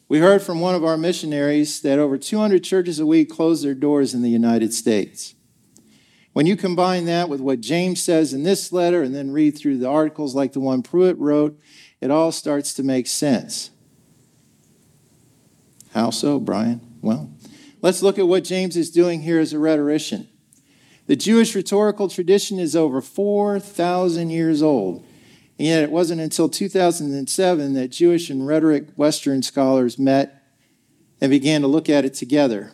We 0.07 0.19
heard 0.19 0.41
from 0.41 0.59
one 0.59 0.75
of 0.75 0.83
our 0.83 0.97
missionaries 0.97 1.81
that 1.81 1.97
over 1.97 2.17
200 2.17 2.63
churches 2.63 2.99
a 2.99 3.05
week 3.05 3.29
close 3.29 3.61
their 3.61 3.73
doors 3.73 4.13
in 4.13 4.21
the 4.21 4.29
United 4.29 4.73
States. 4.73 5.35
When 6.33 6.45
you 6.45 6.55
combine 6.55 7.05
that 7.05 7.27
with 7.27 7.41
what 7.41 7.61
James 7.61 8.01
says 8.01 8.33
in 8.33 8.43
this 8.43 8.71
letter 8.71 9.01
and 9.03 9.13
then 9.13 9.31
read 9.31 9.57
through 9.57 9.77
the 9.79 9.89
articles 9.89 10.35
like 10.35 10.53
the 10.53 10.59
one 10.59 10.83
Pruitt 10.83 11.17
wrote, 11.17 11.59
it 12.01 12.11
all 12.11 12.31
starts 12.31 12.73
to 12.73 12.83
make 12.83 13.07
sense. 13.07 13.69
How 15.93 16.09
so, 16.09 16.39
Brian? 16.39 16.81
Well, 17.01 17.29
let's 17.81 18.01
look 18.01 18.17
at 18.17 18.27
what 18.27 18.43
James 18.43 18.75
is 18.75 18.89
doing 18.89 19.21
here 19.21 19.39
as 19.39 19.53
a 19.53 19.59
rhetorician. 19.59 20.27
The 21.07 21.15
Jewish 21.15 21.55
rhetorical 21.55 22.09
tradition 22.09 22.59
is 22.59 22.75
over 22.75 23.01
4,000 23.01 24.29
years 24.29 24.61
old. 24.61 25.05
And 25.59 25.67
yet, 25.67 25.83
it 25.83 25.91
wasn't 25.91 26.21
until 26.21 26.49
2007 26.49 27.73
that 27.73 27.89
Jewish 27.89 28.29
and 28.29 28.47
rhetoric 28.47 28.87
Western 28.95 29.43
scholars 29.43 29.99
met 29.99 30.43
and 31.19 31.29
began 31.29 31.61
to 31.61 31.67
look 31.67 31.89
at 31.89 32.05
it 32.05 32.13
together. 32.15 32.71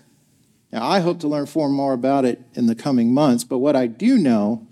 Now, 0.71 0.87
I 0.87 0.99
hope 0.99 1.19
to 1.21 1.27
learn 1.27 1.47
more 1.53 1.93
about 1.93 2.25
it 2.25 2.41
in 2.53 2.67
the 2.67 2.75
coming 2.75 3.13
months, 3.13 3.43
but 3.43 3.57
what 3.57 3.75
I 3.75 3.87
do 3.87 4.17
know 4.17 4.67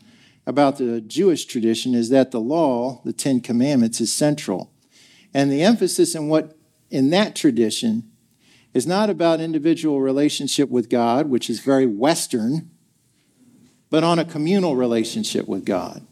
about 0.46 0.78
the 0.78 1.02
Jewish 1.02 1.46
tradition 1.46 1.96
is 1.96 2.10
that 2.10 2.32
the 2.32 2.40
law, 2.40 3.02
the 3.04 3.14
Ten 3.14 3.42
Commandments, 3.42 4.00
is 4.00 4.14
central. 4.14 4.72
And 5.34 5.52
the 5.52 5.64
emphasis 5.64 6.16
in 6.16 6.28
what 6.28 6.58
in 6.90 7.10
that 7.10 7.36
tradition 7.36 8.12
is 8.74 8.86
not 8.86 9.10
about 9.10 9.40
individual 9.40 10.02
relationship 10.02 10.70
with 10.70 10.90
God, 10.90 11.30
which 11.30 11.50
is 11.50 11.60
very 11.60 11.86
Western, 11.86 12.70
but 13.90 14.04
on 14.04 14.20
a 14.20 14.26
communal 14.26 14.76
relationship 14.76 15.48
with 15.48 15.66
God. 15.66 16.06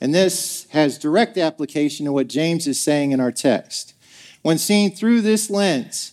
And 0.00 0.14
this 0.14 0.66
has 0.70 0.98
direct 0.98 1.38
application 1.38 2.06
to 2.06 2.12
what 2.12 2.28
James 2.28 2.66
is 2.66 2.80
saying 2.80 3.12
in 3.12 3.20
our 3.20 3.32
text. 3.32 3.94
When 4.42 4.58
seen 4.58 4.94
through 4.94 5.22
this 5.22 5.50
lens, 5.50 6.12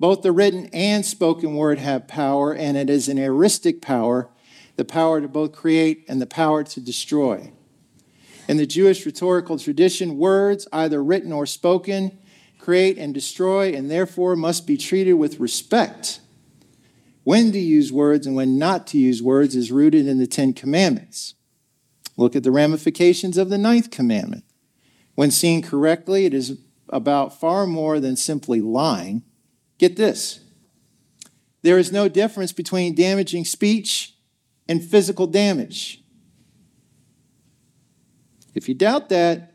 both 0.00 0.22
the 0.22 0.32
written 0.32 0.70
and 0.72 1.04
spoken 1.04 1.54
word 1.54 1.78
have 1.78 2.08
power, 2.08 2.54
and 2.54 2.76
it 2.76 2.88
is 2.88 3.08
an 3.08 3.18
eristic 3.18 3.80
power 3.80 4.28
the 4.76 4.84
power 4.84 5.20
to 5.20 5.28
both 5.28 5.52
create 5.52 6.04
and 6.08 6.20
the 6.20 6.26
power 6.26 6.64
to 6.64 6.80
destroy. 6.80 7.52
In 8.48 8.56
the 8.56 8.66
Jewish 8.66 9.06
rhetorical 9.06 9.58
tradition, 9.58 10.18
words, 10.18 10.68
either 10.72 11.02
written 11.02 11.32
or 11.32 11.46
spoken, 11.46 12.18
create 12.58 12.98
and 12.98 13.14
destroy, 13.14 13.72
and 13.72 13.90
therefore 13.90 14.36
must 14.36 14.66
be 14.66 14.76
treated 14.76 15.14
with 15.14 15.40
respect. 15.40 16.20
When 17.22 17.52
to 17.52 17.58
use 17.58 17.90
words 17.90 18.26
and 18.26 18.36
when 18.36 18.58
not 18.58 18.86
to 18.88 18.98
use 18.98 19.22
words 19.22 19.56
is 19.56 19.72
rooted 19.72 20.06
in 20.06 20.18
the 20.18 20.26
Ten 20.26 20.52
Commandments. 20.52 21.34
Look 22.16 22.36
at 22.36 22.42
the 22.42 22.50
ramifications 22.50 23.38
of 23.38 23.48
the 23.48 23.58
ninth 23.58 23.90
commandment. 23.90 24.44
When 25.14 25.30
seen 25.30 25.62
correctly, 25.62 26.26
it 26.26 26.34
is 26.34 26.58
about 26.90 27.38
far 27.40 27.66
more 27.66 27.98
than 27.98 28.16
simply 28.16 28.60
lying. 28.60 29.22
Get 29.78 29.96
this 29.96 30.40
there 31.64 31.78
is 31.78 31.90
no 31.90 32.10
difference 32.10 32.52
between 32.52 32.94
damaging 32.94 33.46
speech 33.46 34.13
and 34.68 34.82
physical 34.82 35.26
damage. 35.26 36.02
If 38.54 38.68
you 38.68 38.74
doubt 38.74 39.08
that, 39.08 39.52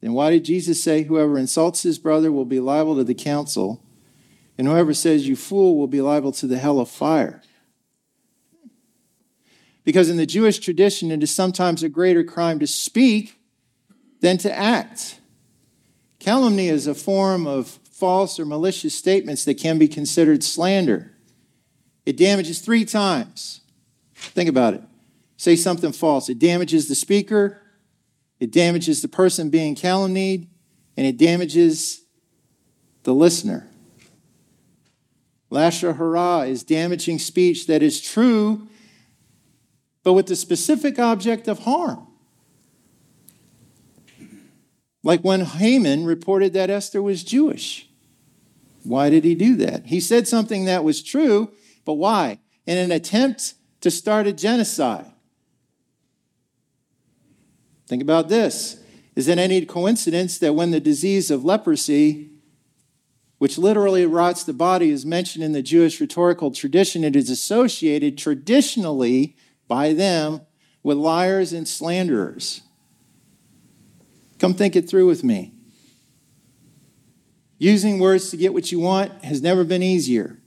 then 0.00 0.12
why 0.12 0.30
did 0.30 0.44
Jesus 0.44 0.82
say, 0.82 1.02
Whoever 1.02 1.38
insults 1.38 1.82
his 1.82 1.98
brother 1.98 2.30
will 2.30 2.44
be 2.44 2.60
liable 2.60 2.96
to 2.96 3.04
the 3.04 3.14
council, 3.14 3.82
and 4.58 4.66
whoever 4.66 4.92
says, 4.92 5.26
You 5.26 5.36
fool, 5.36 5.78
will 5.78 5.86
be 5.86 6.00
liable 6.00 6.32
to 6.32 6.46
the 6.46 6.58
hell 6.58 6.78
of 6.78 6.90
fire? 6.90 7.42
Because 9.82 10.08
in 10.08 10.16
the 10.16 10.26
Jewish 10.26 10.58
tradition, 10.58 11.10
it 11.10 11.22
is 11.22 11.34
sometimes 11.34 11.82
a 11.82 11.88
greater 11.88 12.24
crime 12.24 12.58
to 12.58 12.66
speak 12.66 13.38
than 14.20 14.38
to 14.38 14.54
act. 14.54 15.20
Calumny 16.20 16.68
is 16.68 16.86
a 16.86 16.94
form 16.94 17.46
of 17.46 17.68
false 17.92 18.40
or 18.40 18.46
malicious 18.46 18.94
statements 18.94 19.44
that 19.44 19.58
can 19.58 19.78
be 19.78 19.88
considered 19.88 20.42
slander. 20.42 21.12
It 22.06 22.16
damages 22.16 22.60
three 22.60 22.84
times. 22.84 23.60
Think 24.32 24.48
about 24.48 24.74
it. 24.74 24.82
Say 25.36 25.56
something 25.56 25.92
false. 25.92 26.28
It 26.28 26.38
damages 26.38 26.88
the 26.88 26.94
speaker, 26.94 27.60
it 28.40 28.50
damages 28.50 29.02
the 29.02 29.08
person 29.08 29.50
being 29.50 29.74
calumnied, 29.74 30.48
and 30.96 31.06
it 31.06 31.16
damages 31.16 32.02
the 33.04 33.14
listener. 33.14 33.68
Lashon 35.50 35.96
hara 35.96 36.46
is 36.46 36.62
damaging 36.62 37.18
speech 37.18 37.66
that 37.66 37.82
is 37.82 38.00
true 38.00 38.68
but 40.04 40.12
with 40.12 40.26
the 40.26 40.36
specific 40.36 40.98
object 40.98 41.48
of 41.48 41.60
harm. 41.60 42.06
Like 45.02 45.22
when 45.22 45.40
Haman 45.40 46.04
reported 46.04 46.52
that 46.52 46.70
Esther 46.70 47.02
was 47.02 47.24
Jewish. 47.24 47.88
Why 48.84 49.10
did 49.10 49.24
he 49.24 49.34
do 49.34 49.56
that? 49.56 49.86
He 49.86 49.98
said 49.98 50.28
something 50.28 50.66
that 50.66 50.84
was 50.84 51.02
true, 51.02 51.52
but 51.84 51.94
why? 51.94 52.38
In 52.66 52.78
an 52.78 52.92
attempt 52.92 53.54
to 53.84 53.90
start 53.90 54.26
a 54.26 54.32
genocide. 54.32 55.04
Think 57.86 58.00
about 58.00 58.30
this. 58.30 58.78
Is 59.14 59.28
it 59.28 59.36
any 59.36 59.66
coincidence 59.66 60.38
that 60.38 60.54
when 60.54 60.70
the 60.70 60.80
disease 60.80 61.30
of 61.30 61.44
leprosy, 61.44 62.30
which 63.36 63.58
literally 63.58 64.06
rots 64.06 64.42
the 64.42 64.54
body, 64.54 64.88
is 64.88 65.04
mentioned 65.04 65.44
in 65.44 65.52
the 65.52 65.60
Jewish 65.60 66.00
rhetorical 66.00 66.50
tradition, 66.50 67.04
it 67.04 67.14
is 67.14 67.28
associated 67.28 68.16
traditionally 68.16 69.36
by 69.68 69.92
them 69.92 70.40
with 70.82 70.96
liars 70.96 71.52
and 71.52 71.68
slanderers. 71.68 72.62
Come 74.38 74.54
think 74.54 74.76
it 74.76 74.88
through 74.88 75.08
with 75.08 75.22
me. 75.22 75.52
Using 77.58 77.98
words 77.98 78.30
to 78.30 78.38
get 78.38 78.54
what 78.54 78.72
you 78.72 78.80
want 78.80 79.22
has 79.26 79.42
never 79.42 79.62
been 79.62 79.82
easier. 79.82 80.38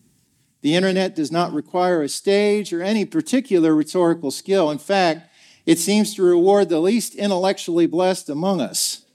The 0.61 0.75
internet 0.75 1.15
does 1.15 1.31
not 1.31 1.53
require 1.53 2.01
a 2.01 2.09
stage 2.09 2.73
or 2.73 2.81
any 2.81 3.05
particular 3.05 3.75
rhetorical 3.75 4.31
skill. 4.31 4.71
In 4.71 4.79
fact, 4.79 5.29
it 5.65 5.79
seems 5.79 6.15
to 6.15 6.23
reward 6.23 6.69
the 6.69 6.79
least 6.79 7.15
intellectually 7.15 7.87
blessed 7.87 8.29
among 8.29 8.61
us. 8.61 9.05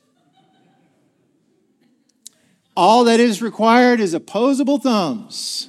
All 2.76 3.04
that 3.04 3.20
is 3.20 3.42
required 3.42 4.00
is 4.00 4.14
opposable 4.14 4.78
thumbs. 4.78 5.68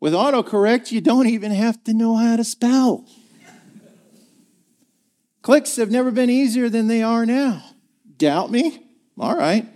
With 0.00 0.12
autocorrect, 0.12 0.92
you 0.92 1.00
don't 1.00 1.28
even 1.28 1.50
have 1.52 1.82
to 1.84 1.94
know 1.94 2.16
how 2.16 2.36
to 2.36 2.44
spell. 2.44 3.06
Clicks 5.42 5.76
have 5.76 5.90
never 5.90 6.10
been 6.10 6.30
easier 6.30 6.68
than 6.68 6.88
they 6.88 7.02
are 7.02 7.24
now. 7.24 7.64
Doubt 8.16 8.50
me? 8.50 8.86
All 9.18 9.36
right. 9.36 9.66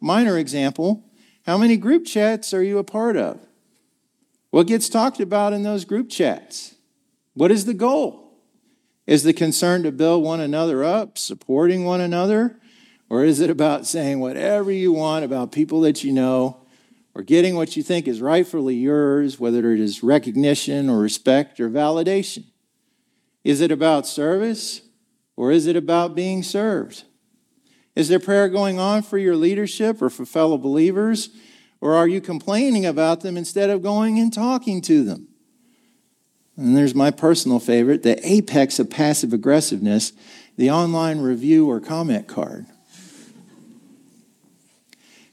Minor 0.00 0.38
example. 0.38 1.04
How 1.46 1.56
many 1.56 1.76
group 1.76 2.04
chats 2.04 2.52
are 2.52 2.62
you 2.62 2.78
a 2.78 2.84
part 2.84 3.16
of? 3.16 3.40
What 4.50 4.66
gets 4.66 4.88
talked 4.88 5.20
about 5.20 5.52
in 5.52 5.62
those 5.62 5.84
group 5.84 6.10
chats? 6.10 6.74
What 7.34 7.50
is 7.50 7.64
the 7.64 7.74
goal? 7.74 8.38
Is 9.06 9.22
the 9.22 9.32
concern 9.32 9.82
to 9.84 9.92
build 9.92 10.22
one 10.22 10.40
another 10.40 10.84
up, 10.84 11.18
supporting 11.18 11.84
one 11.84 12.00
another? 12.00 12.60
Or 13.08 13.24
is 13.24 13.40
it 13.40 13.50
about 13.50 13.86
saying 13.86 14.20
whatever 14.20 14.70
you 14.70 14.92
want 14.92 15.24
about 15.24 15.52
people 15.52 15.80
that 15.80 16.04
you 16.04 16.12
know, 16.12 16.64
or 17.14 17.22
getting 17.22 17.56
what 17.56 17.76
you 17.76 17.82
think 17.82 18.06
is 18.06 18.20
rightfully 18.20 18.76
yours, 18.76 19.40
whether 19.40 19.72
it 19.72 19.80
is 19.80 20.02
recognition 20.02 20.88
or 20.88 21.00
respect 21.00 21.58
or 21.58 21.68
validation? 21.68 22.44
Is 23.42 23.60
it 23.60 23.72
about 23.72 24.06
service, 24.06 24.82
or 25.36 25.50
is 25.50 25.66
it 25.66 25.74
about 25.74 26.14
being 26.14 26.42
served? 26.42 27.04
Is 27.96 28.08
there 28.08 28.20
prayer 28.20 28.48
going 28.48 28.78
on 28.78 29.02
for 29.02 29.18
your 29.18 29.34
leadership 29.34 30.00
or 30.00 30.10
for 30.10 30.24
fellow 30.24 30.58
believers? 30.58 31.30
Or 31.80 31.94
are 31.94 32.08
you 32.08 32.20
complaining 32.20 32.84
about 32.84 33.20
them 33.20 33.36
instead 33.36 33.70
of 33.70 33.82
going 33.82 34.18
and 34.18 34.32
talking 34.32 34.80
to 34.82 35.02
them? 35.02 35.28
And 36.56 36.76
there's 36.76 36.94
my 36.94 37.10
personal 37.10 37.58
favorite 37.58 38.02
the 38.02 38.20
apex 38.28 38.78
of 38.78 38.90
passive 38.90 39.32
aggressiveness, 39.32 40.12
the 40.56 40.70
online 40.70 41.20
review 41.20 41.68
or 41.70 41.80
comment 41.80 42.28
card. 42.28 42.66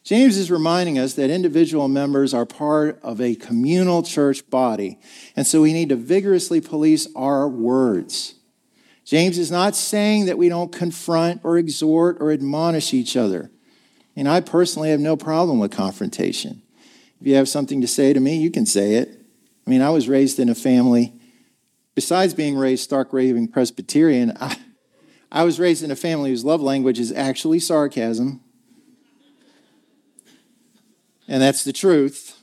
James 0.07 0.37
is 0.37 0.49
reminding 0.49 0.97
us 0.97 1.15
that 1.15 1.29
individual 1.29 1.89
members 1.89 2.33
are 2.33 2.45
part 2.45 2.97
of 3.03 3.19
a 3.19 3.35
communal 3.35 4.01
church 4.03 4.49
body, 4.49 4.99
and 5.35 5.45
so 5.45 5.61
we 5.61 5.73
need 5.73 5.89
to 5.89 5.97
vigorously 5.97 6.61
police 6.61 7.09
our 7.13 7.45
words. 7.45 8.35
James 9.03 9.37
is 9.37 9.51
not 9.51 9.75
saying 9.75 10.27
that 10.27 10.37
we 10.37 10.47
don't 10.47 10.71
confront 10.71 11.41
or 11.43 11.57
exhort 11.57 12.15
or 12.21 12.31
admonish 12.31 12.93
each 12.93 13.17
other. 13.17 13.51
And 14.17 14.27
I 14.27 14.41
personally 14.41 14.89
have 14.89 14.99
no 14.99 15.15
problem 15.15 15.59
with 15.59 15.71
confrontation. 15.71 16.63
If 17.21 17.27
you 17.27 17.35
have 17.35 17.47
something 17.47 17.81
to 17.81 17.87
say 17.87 18.13
to 18.13 18.19
me, 18.19 18.37
you 18.37 18.49
can 18.49 18.65
say 18.65 18.95
it. 18.95 19.09
I 19.65 19.69
mean, 19.69 19.83
I 19.83 19.91
was 19.91 20.09
raised 20.09 20.39
in 20.39 20.49
a 20.49 20.55
family, 20.55 21.13
besides 21.93 22.33
being 22.33 22.57
raised 22.57 22.83
stark 22.83 23.13
raving 23.13 23.49
Presbyterian, 23.49 24.35
I, 24.41 24.57
I 25.31 25.43
was 25.43 25.59
raised 25.59 25.83
in 25.83 25.91
a 25.91 25.95
family 25.95 26.31
whose 26.31 26.43
love 26.43 26.61
language 26.61 26.99
is 26.99 27.11
actually 27.11 27.59
sarcasm. 27.59 28.41
And 31.27 31.39
that's 31.39 31.63
the 31.63 31.73
truth. 31.73 32.41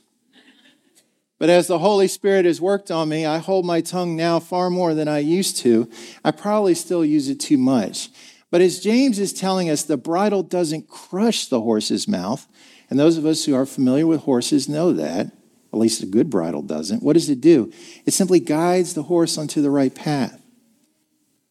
But 1.39 1.49
as 1.49 1.67
the 1.67 1.79
Holy 1.79 2.07
Spirit 2.07 2.45
has 2.45 2.61
worked 2.61 2.89
on 2.89 3.09
me, 3.09 3.25
I 3.25 3.39
hold 3.39 3.65
my 3.65 3.81
tongue 3.81 4.15
now 4.15 4.39
far 4.39 4.69
more 4.69 4.93
than 4.93 5.09
I 5.09 5.19
used 5.19 5.57
to. 5.57 5.89
I 6.23 6.31
probably 6.31 6.73
still 6.73 7.03
use 7.03 7.27
it 7.27 7.41
too 7.41 7.57
much. 7.57 8.09
But 8.55 8.61
as 8.61 8.79
James 8.79 9.19
is 9.19 9.33
telling 9.33 9.69
us, 9.69 9.83
the 9.83 9.97
bridle 9.97 10.41
doesn't 10.41 10.87
crush 10.87 11.47
the 11.47 11.59
horse's 11.59 12.07
mouth. 12.07 12.47
And 12.89 12.97
those 12.97 13.17
of 13.17 13.25
us 13.25 13.43
who 13.43 13.53
are 13.53 13.65
familiar 13.65 14.07
with 14.07 14.21
horses 14.21 14.69
know 14.69 14.93
that. 14.93 15.25
At 15.73 15.77
least 15.77 16.01
a 16.03 16.05
good 16.05 16.29
bridle 16.29 16.61
doesn't. 16.61 17.03
What 17.03 17.15
does 17.15 17.29
it 17.29 17.41
do? 17.41 17.73
It 18.05 18.13
simply 18.13 18.39
guides 18.39 18.93
the 18.93 19.03
horse 19.03 19.37
onto 19.37 19.61
the 19.61 19.69
right 19.69 19.93
path. 19.93 20.41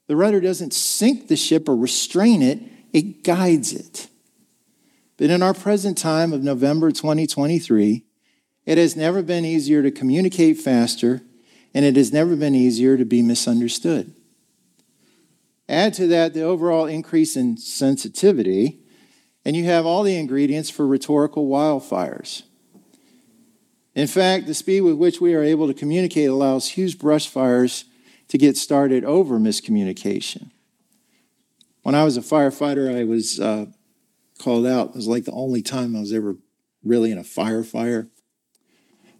The 0.06 0.16
rudder 0.16 0.40
doesn't 0.40 0.72
sink 0.72 1.28
the 1.28 1.36
ship 1.36 1.68
or 1.68 1.76
restrain 1.76 2.40
it, 2.40 2.60
it 2.94 3.22
guides 3.22 3.74
it. 3.74 4.08
But 5.18 5.28
in 5.28 5.42
our 5.42 5.52
present 5.52 5.98
time 5.98 6.32
of 6.32 6.42
November 6.42 6.90
2023, 6.90 8.02
it 8.64 8.78
has 8.78 8.96
never 8.96 9.22
been 9.22 9.44
easier 9.44 9.82
to 9.82 9.90
communicate 9.90 10.56
faster, 10.56 11.20
and 11.74 11.84
it 11.84 11.96
has 11.96 12.14
never 12.14 12.34
been 12.34 12.54
easier 12.54 12.96
to 12.96 13.04
be 13.04 13.20
misunderstood. 13.20 14.14
Add 15.68 15.94
to 15.94 16.06
that 16.08 16.34
the 16.34 16.42
overall 16.42 16.86
increase 16.86 17.36
in 17.36 17.56
sensitivity, 17.56 18.80
and 19.44 19.56
you 19.56 19.64
have 19.64 19.86
all 19.86 20.02
the 20.02 20.16
ingredients 20.16 20.70
for 20.70 20.86
rhetorical 20.86 21.48
wildfires. 21.48 22.42
In 23.94 24.06
fact, 24.06 24.46
the 24.46 24.54
speed 24.54 24.82
with 24.82 24.96
which 24.96 25.20
we 25.20 25.34
are 25.34 25.42
able 25.42 25.66
to 25.66 25.74
communicate 25.74 26.28
allows 26.28 26.70
huge 26.70 26.98
brush 26.98 27.28
fires 27.28 27.84
to 28.28 28.38
get 28.38 28.56
started 28.56 29.04
over 29.04 29.38
miscommunication. 29.38 30.50
When 31.82 31.94
I 31.94 32.04
was 32.04 32.16
a 32.16 32.22
firefighter, 32.22 32.94
I 32.94 33.04
was 33.04 33.38
uh, 33.38 33.66
called 34.38 34.66
out. 34.66 34.90
It 34.90 34.96
was 34.96 35.06
like 35.06 35.24
the 35.24 35.32
only 35.32 35.62
time 35.62 35.94
I 35.94 36.00
was 36.00 36.12
ever 36.12 36.36
really 36.82 37.12
in 37.12 37.18
a 37.18 37.22
firefighter. 37.22 38.08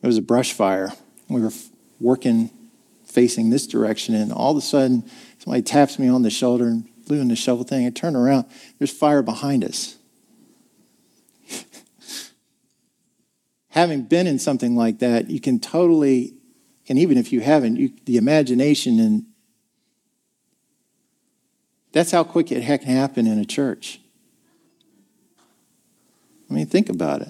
It 0.03 0.07
was 0.07 0.19
a 0.19 0.23
brush 0.23 0.53
fire. 0.53 0.93
We 1.29 1.41
were 1.41 1.53
working 2.01 2.51
facing 3.05 3.51
this 3.51 3.67
direction, 3.67 4.15
and 4.15 4.33
all 4.33 4.51
of 4.51 4.57
a 4.57 4.61
sudden, 4.61 5.09
somebody 5.45 5.63
taps 5.63 5.99
me 5.99 6.09
on 6.09 6.23
the 6.23 6.31
shoulder 6.31 6.67
and 6.67 6.89
doing 7.05 7.29
the 7.29 7.37
shovel 7.37 7.65
thing. 7.65 7.87
I 7.87 7.91
turn 7.91 8.17
around, 8.17 8.47
there's 8.79 8.91
fire 8.91 9.23
behind 9.23 9.63
us. 9.63 9.99
Having 13.69 14.05
been 14.05 14.27
in 14.27 14.39
something 14.39 14.75
like 14.75 15.01
that, 15.01 15.29
you 15.29 15.41
can 15.41 15.61
totally, 15.61 16.33
and 16.89 16.99
even 16.99 17.19
if 17.19 17.31
you 17.31 17.41
haven't, 17.41 17.77
you, 17.77 17.93
the 18.07 18.17
imagination 18.17 18.99
and 18.99 19.27
that's 21.93 22.11
how 22.11 22.25
quick 22.25 22.51
it 22.51 22.65
can 22.65 22.79
happen 22.81 23.27
in 23.27 23.39
a 23.39 23.45
church. 23.45 24.01
I 26.51 26.55
mean, 26.55 26.67
think 26.67 26.89
about 26.89 27.21
it. 27.23 27.29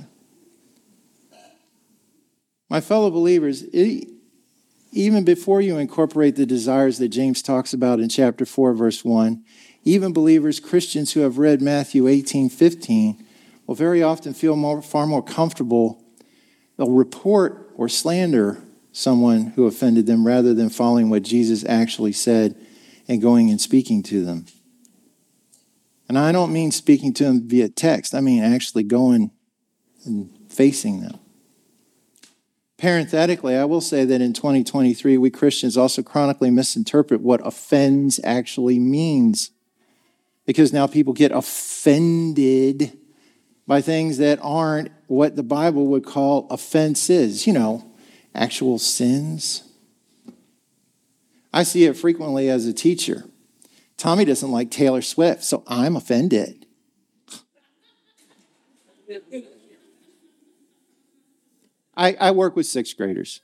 My 2.71 2.81
fellow 2.81 3.11
believers, 3.11 3.65
even 4.95 5.25
before 5.25 5.61
you 5.61 5.77
incorporate 5.77 6.37
the 6.37 6.47
desires 6.47 6.99
that 6.99 7.09
James 7.09 7.43
talks 7.43 7.75
about 7.75 7.99
in 7.99 8.09
chapter 8.09 8.47
4, 8.47 8.75
verse 8.75 9.05
1, 9.05 9.45
even 9.83 10.13
believers, 10.13 10.61
Christians 10.61 11.13
who 11.13 11.21
have 11.21 11.37
read 11.37 11.61
Matthew 11.61 12.07
18, 12.07 12.49
15, 12.49 13.27
will 13.67 13.75
very 13.75 14.05
often 14.05 14.35
feel 14.35 14.55
more, 14.55 14.81
far 14.81 15.07
more 15.07 15.23
comfortable. 15.23 16.01
They'll 16.77 16.93
report 16.93 17.73
or 17.75 17.89
slander 17.89 18.63
someone 18.93 19.47
who 19.57 19.67
offended 19.67 20.07
them 20.07 20.25
rather 20.25 20.55
than 20.55 20.71
following 20.71 21.11
what 21.11 21.25
Jesus 21.25 21.65
actually 21.69 22.13
said 22.13 22.57
and 23.09 23.21
going 23.21 23.51
and 23.51 23.61
speaking 23.61 24.01
to 24.05 24.25
them. 24.25 24.47
And 26.09 26.17
I 26.17 26.31
don't 26.31 26.53
mean 26.53 26.71
speaking 26.71 27.13
to 27.15 27.25
them 27.25 27.49
via 27.49 27.69
text, 27.69 28.15
I 28.15 28.21
mean 28.21 28.45
actually 28.45 28.85
going 28.85 29.33
and 30.05 30.31
facing 30.49 31.01
them. 31.01 31.19
Parenthetically, 32.77 33.57
I 33.57 33.65
will 33.65 33.81
say 33.81 34.05
that 34.05 34.21
in 34.21 34.33
2023, 34.33 35.17
we 35.17 35.31
Christians 35.31 35.77
also 35.77 36.03
chronically 36.03 36.51
misinterpret 36.51 37.21
what 37.21 37.47
offends 37.47 38.19
actually 38.25 38.79
means. 38.79 39.51
Because 40.45 40.73
now 40.73 40.87
people 40.87 41.13
get 41.13 41.33
offended 41.33 42.99
by 43.67 43.81
things 43.81 44.19
that 44.19 44.39
aren't 44.43 44.91
what 45.07 45.37
the 45.37 45.43
Bible 45.43 45.87
would 45.87 46.05
call 46.05 46.47
offenses, 46.51 47.47
you 47.47 47.53
know, 47.53 47.91
actual 48.35 48.79
sins. 48.79 49.63
I 51.53 51.63
see 51.63 51.85
it 51.85 51.97
frequently 51.97 52.51
as 52.51 52.67
a 52.67 52.73
teacher. 52.73 53.25
Tommy 53.97 54.25
doesn't 54.25 54.51
like 54.51 54.71
Taylor 54.73 55.01
Swift, 55.01 55.45
so 55.45 55.63
I'm 55.69 55.95
offended. 55.97 56.67
I, 61.97 62.17
I 62.21 62.31
work 62.33 62.57
with 62.57 62.67
sixth 62.67 62.97
graders. 62.97 63.41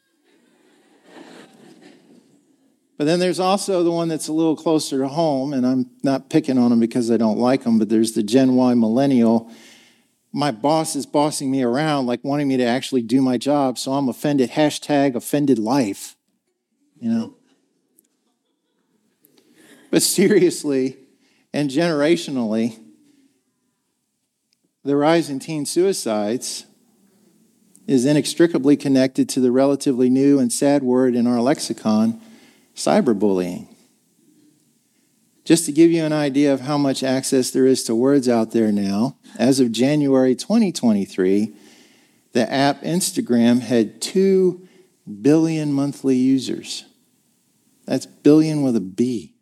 But 3.00 3.06
then 3.06 3.18
there's 3.18 3.40
also 3.40 3.82
the 3.82 3.90
one 3.90 4.08
that's 4.08 4.28
a 4.28 4.32
little 4.32 4.54
closer 4.54 4.98
to 4.98 5.08
home, 5.08 5.54
and 5.54 5.66
I'm 5.66 5.90
not 6.02 6.28
picking 6.28 6.58
on 6.58 6.68
them 6.68 6.80
because 6.80 7.10
I 7.10 7.16
don't 7.16 7.38
like 7.38 7.64
them, 7.64 7.78
but 7.78 7.88
there's 7.88 8.12
the 8.12 8.22
Gen 8.22 8.56
Y 8.56 8.74
millennial. 8.74 9.50
My 10.32 10.50
boss 10.50 10.94
is 10.94 11.06
bossing 11.06 11.50
me 11.50 11.62
around, 11.62 12.04
like 12.04 12.22
wanting 12.22 12.46
me 12.46 12.58
to 12.58 12.64
actually 12.64 13.00
do 13.00 13.22
my 13.22 13.38
job, 13.38 13.78
so 13.78 13.92
I'm 13.92 14.10
offended. 14.10 14.50
Hashtag 14.50 15.14
offended 15.14 15.58
life, 15.58 16.14
you 16.98 17.10
know? 17.10 17.36
But 19.90 20.02
seriously 20.02 20.98
and 21.54 21.70
generationally, 21.70 22.78
the 24.84 24.94
rise 24.94 25.30
in 25.30 25.38
teen 25.38 25.64
suicides 25.64 26.66
is 27.90 28.06
inextricably 28.06 28.76
connected 28.76 29.28
to 29.28 29.40
the 29.40 29.50
relatively 29.50 30.08
new 30.08 30.38
and 30.38 30.52
sad 30.52 30.80
word 30.80 31.16
in 31.16 31.26
our 31.26 31.40
lexicon, 31.40 32.20
cyberbullying. 32.72 33.66
Just 35.44 35.66
to 35.66 35.72
give 35.72 35.90
you 35.90 36.04
an 36.04 36.12
idea 36.12 36.54
of 36.54 36.60
how 36.60 36.78
much 36.78 37.02
access 37.02 37.50
there 37.50 37.66
is 37.66 37.82
to 37.82 37.94
words 37.96 38.28
out 38.28 38.52
there 38.52 38.70
now, 38.70 39.16
as 39.36 39.58
of 39.58 39.72
January 39.72 40.36
2023, 40.36 41.52
the 42.30 42.52
app 42.52 42.80
Instagram 42.82 43.58
had 43.58 44.00
2 44.00 44.68
billion 45.20 45.72
monthly 45.72 46.14
users. 46.14 46.84
That's 47.86 48.06
billion 48.06 48.62
with 48.62 48.76
a 48.76 48.80
B. 48.80 49.34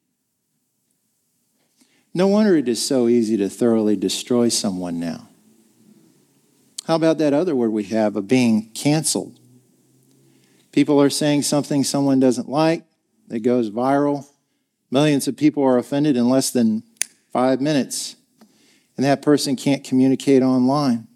No 2.14 2.28
wonder 2.28 2.56
it 2.56 2.66
is 2.66 2.82
so 2.82 3.08
easy 3.08 3.36
to 3.36 3.50
thoroughly 3.50 3.94
destroy 3.94 4.48
someone 4.48 4.98
now. 4.98 5.28
How 6.88 6.94
about 6.94 7.18
that 7.18 7.34
other 7.34 7.54
word 7.54 7.70
we 7.70 7.84
have 7.84 8.16
of 8.16 8.26
being 8.26 8.70
canceled? 8.70 9.38
People 10.72 10.98
are 11.02 11.10
saying 11.10 11.42
something 11.42 11.84
someone 11.84 12.18
doesn't 12.18 12.48
like, 12.48 12.82
it 13.30 13.40
goes 13.40 13.70
viral. 13.70 14.26
Millions 14.90 15.28
of 15.28 15.36
people 15.36 15.62
are 15.62 15.76
offended 15.76 16.16
in 16.16 16.30
less 16.30 16.50
than 16.50 16.82
five 17.30 17.60
minutes, 17.60 18.16
and 18.96 19.04
that 19.04 19.20
person 19.20 19.54
can't 19.54 19.84
communicate 19.84 20.42
online. 20.42 21.06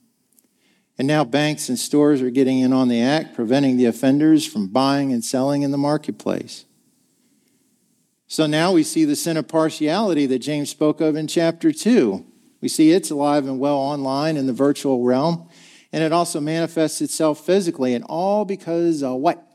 And 0.98 1.08
now 1.08 1.24
banks 1.24 1.70
and 1.70 1.78
stores 1.78 2.20
are 2.20 2.28
getting 2.28 2.58
in 2.58 2.74
on 2.74 2.88
the 2.88 3.00
act, 3.00 3.34
preventing 3.34 3.78
the 3.78 3.86
offenders 3.86 4.44
from 4.46 4.68
buying 4.68 5.10
and 5.10 5.24
selling 5.24 5.62
in 5.62 5.70
the 5.70 5.78
marketplace. 5.78 6.66
So 8.26 8.44
now 8.46 8.72
we 8.72 8.82
see 8.82 9.06
the 9.06 9.16
sin 9.16 9.38
of 9.38 9.48
partiality 9.48 10.26
that 10.26 10.40
James 10.40 10.68
spoke 10.68 11.00
of 11.00 11.16
in 11.16 11.28
chapter 11.28 11.72
2. 11.72 12.26
We 12.62 12.68
see 12.68 12.92
it's 12.92 13.10
alive 13.10 13.46
and 13.46 13.58
well 13.58 13.76
online 13.76 14.38
in 14.38 14.46
the 14.46 14.54
virtual 14.54 15.02
realm, 15.02 15.48
and 15.92 16.02
it 16.02 16.12
also 16.12 16.40
manifests 16.40 17.02
itself 17.02 17.44
physically, 17.44 17.92
and 17.92 18.04
all 18.08 18.46
because 18.46 19.02
of 19.02 19.20
what? 19.20 19.46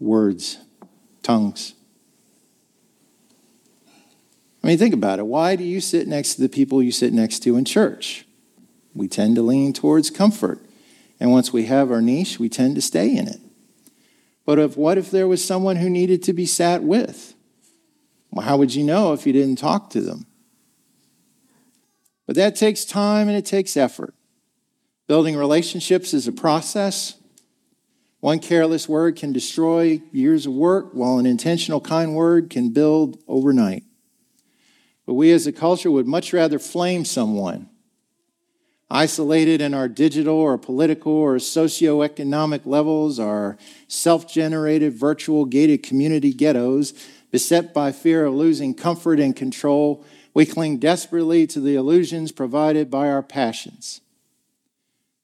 Words, 0.00 0.58
tongues. 1.22 1.74
I 4.64 4.66
mean, 4.66 4.78
think 4.78 4.94
about 4.94 5.20
it. 5.20 5.26
Why 5.26 5.54
do 5.54 5.62
you 5.62 5.80
sit 5.80 6.08
next 6.08 6.34
to 6.34 6.42
the 6.42 6.48
people 6.48 6.82
you 6.82 6.90
sit 6.90 7.12
next 7.12 7.44
to 7.44 7.56
in 7.56 7.64
church? 7.64 8.26
we 8.96 9.08
tend 9.08 9.36
to 9.36 9.42
lean 9.42 9.72
towards 9.72 10.10
comfort. 10.10 10.60
And 11.20 11.30
once 11.30 11.52
we 11.52 11.66
have 11.66 11.90
our 11.90 12.00
niche, 12.00 12.38
we 12.38 12.48
tend 12.48 12.74
to 12.76 12.82
stay 12.82 13.14
in 13.14 13.28
it. 13.28 13.40
But 14.44 14.58
if, 14.58 14.76
what 14.76 14.98
if 14.98 15.10
there 15.10 15.28
was 15.28 15.44
someone 15.44 15.76
who 15.76 15.90
needed 15.90 16.22
to 16.24 16.32
be 16.32 16.46
sat 16.46 16.82
with? 16.82 17.34
Well, 18.30 18.46
how 18.46 18.56
would 18.56 18.74
you 18.74 18.84
know 18.84 19.12
if 19.12 19.26
you 19.26 19.32
didn't 19.32 19.56
talk 19.56 19.90
to 19.90 20.00
them? 20.00 20.26
But 22.26 22.36
that 22.36 22.56
takes 22.56 22.84
time 22.84 23.28
and 23.28 23.36
it 23.36 23.46
takes 23.46 23.76
effort. 23.76 24.14
Building 25.06 25.36
relationships 25.36 26.12
is 26.12 26.26
a 26.26 26.32
process. 26.32 27.14
One 28.20 28.40
careless 28.40 28.88
word 28.88 29.16
can 29.16 29.32
destroy 29.32 30.02
years 30.10 30.46
of 30.46 30.52
work, 30.52 30.90
while 30.92 31.18
an 31.18 31.26
intentional, 31.26 31.80
kind 31.80 32.14
word 32.16 32.50
can 32.50 32.70
build 32.70 33.22
overnight. 33.28 33.84
But 35.06 35.14
we 35.14 35.30
as 35.30 35.46
a 35.46 35.52
culture 35.52 35.90
would 35.90 36.08
much 36.08 36.32
rather 36.32 36.58
flame 36.58 37.04
someone 37.04 37.68
isolated 38.90 39.60
in 39.60 39.74
our 39.74 39.88
digital 39.88 40.36
or 40.36 40.56
political 40.56 41.12
or 41.12 41.36
socioeconomic 41.36 42.64
levels, 42.64 43.18
our 43.18 43.56
self 43.88 44.32
generated 44.32 44.92
virtual 44.92 45.44
gated 45.44 45.82
community 45.82 46.32
ghettos, 46.32 46.92
beset 47.30 47.74
by 47.74 47.92
fear 47.92 48.26
of 48.26 48.34
losing 48.34 48.74
comfort 48.74 49.18
and 49.18 49.34
control, 49.34 50.04
we 50.36 50.44
cling 50.44 50.76
desperately 50.76 51.46
to 51.46 51.60
the 51.60 51.76
illusions 51.76 52.30
provided 52.30 52.90
by 52.90 53.08
our 53.08 53.22
passions. 53.22 54.02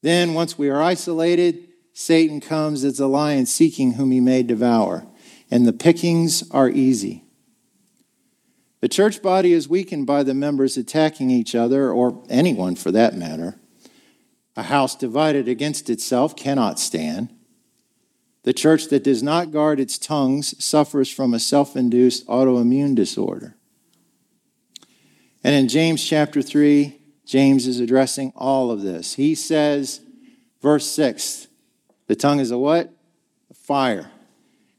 Then, 0.00 0.32
once 0.32 0.56
we 0.56 0.70
are 0.70 0.80
isolated, 0.80 1.68
Satan 1.92 2.40
comes 2.40 2.82
as 2.82 2.98
a 2.98 3.06
lion 3.06 3.44
seeking 3.44 3.92
whom 3.92 4.10
he 4.10 4.20
may 4.20 4.42
devour, 4.42 5.06
and 5.50 5.66
the 5.66 5.72
pickings 5.74 6.50
are 6.50 6.70
easy. 6.70 7.24
The 8.80 8.88
church 8.88 9.20
body 9.20 9.52
is 9.52 9.68
weakened 9.68 10.06
by 10.06 10.22
the 10.22 10.32
members 10.32 10.78
attacking 10.78 11.28
each 11.28 11.54
other, 11.54 11.92
or 11.92 12.24
anyone 12.30 12.74
for 12.74 12.90
that 12.90 13.14
matter. 13.14 13.60
A 14.56 14.62
house 14.62 14.96
divided 14.96 15.46
against 15.46 15.90
itself 15.90 16.34
cannot 16.34 16.80
stand. 16.80 17.28
The 18.44 18.54
church 18.54 18.88
that 18.88 19.04
does 19.04 19.22
not 19.22 19.52
guard 19.52 19.78
its 19.78 19.98
tongues 19.98 20.54
suffers 20.64 21.12
from 21.12 21.34
a 21.34 21.38
self 21.38 21.76
induced 21.76 22.26
autoimmune 22.28 22.94
disorder. 22.94 23.58
And 25.44 25.54
in 25.54 25.68
James 25.68 26.04
chapter 26.04 26.42
3, 26.42 26.98
James 27.24 27.66
is 27.66 27.80
addressing 27.80 28.32
all 28.36 28.70
of 28.70 28.82
this. 28.82 29.14
He 29.14 29.34
says, 29.34 30.00
verse 30.60 30.86
6, 30.90 31.48
the 32.06 32.16
tongue 32.16 32.40
is 32.40 32.50
a 32.50 32.58
what? 32.58 32.92
A 33.50 33.54
fire. 33.54 34.10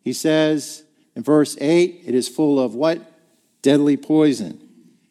He 0.01 0.13
says 0.13 0.83
in 1.15 1.23
verse 1.23 1.57
8, 1.59 2.03
it 2.05 2.15
is 2.15 2.27
full 2.27 2.59
of 2.59 2.75
what? 2.75 3.13
deadly 3.63 3.97
poison. 3.97 4.59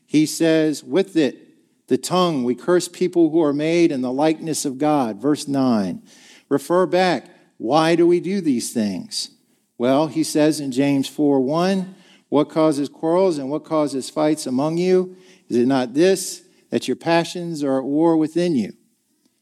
He 0.07 0.27
says, 0.27 0.85
with 0.85 1.17
it, 1.17 1.89
the 1.89 1.99
tongue, 1.99 2.45
we 2.45 2.55
curse 2.55 2.87
people 2.87 3.31
who 3.31 3.43
are 3.43 3.53
made 3.53 3.91
in 3.91 4.03
the 4.03 4.13
likeness 4.13 4.65
of 4.65 4.79
God. 4.79 5.21
Verse 5.21 5.49
9. 5.49 6.01
Refer 6.49 6.87
back. 6.87 7.27
Why 7.57 7.97
do 7.97 8.07
we 8.07 8.21
do 8.21 8.41
these 8.41 8.73
things? 8.73 9.31
Well, 9.79 10.07
he 10.07 10.23
says 10.23 10.61
in 10.61 10.71
James 10.71 11.09
4 11.09 11.41
1, 11.41 11.97
what 12.29 12.49
causes 12.49 12.89
quarrels 12.89 13.39
and 13.39 13.51
what 13.51 13.65
causes 13.65 14.09
fights 14.09 14.47
among 14.47 14.79
you? 14.79 15.17
Is 15.53 15.59
it 15.59 15.67
not 15.67 15.93
this, 15.93 16.45
that 16.71 16.89
your 16.89 16.97
passions 16.97 17.63
are 17.63 17.77
at 17.77 17.85
war 17.85 18.17
within 18.17 18.57
you? 18.57 18.73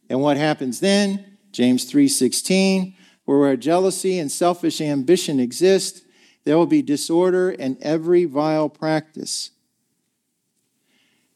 And 0.08 0.20
what 0.20 0.36
happens 0.36 0.80
then? 0.80 1.24
James 1.52 1.84
3:16, 1.84 2.96
where 3.26 3.56
jealousy 3.56 4.18
and 4.18 4.30
selfish 4.30 4.80
ambition 4.80 5.38
exist, 5.38 6.02
there 6.42 6.58
will 6.58 6.66
be 6.66 6.82
disorder 6.82 7.50
and 7.50 7.76
every 7.80 8.24
vile 8.24 8.68
practice. 8.68 9.50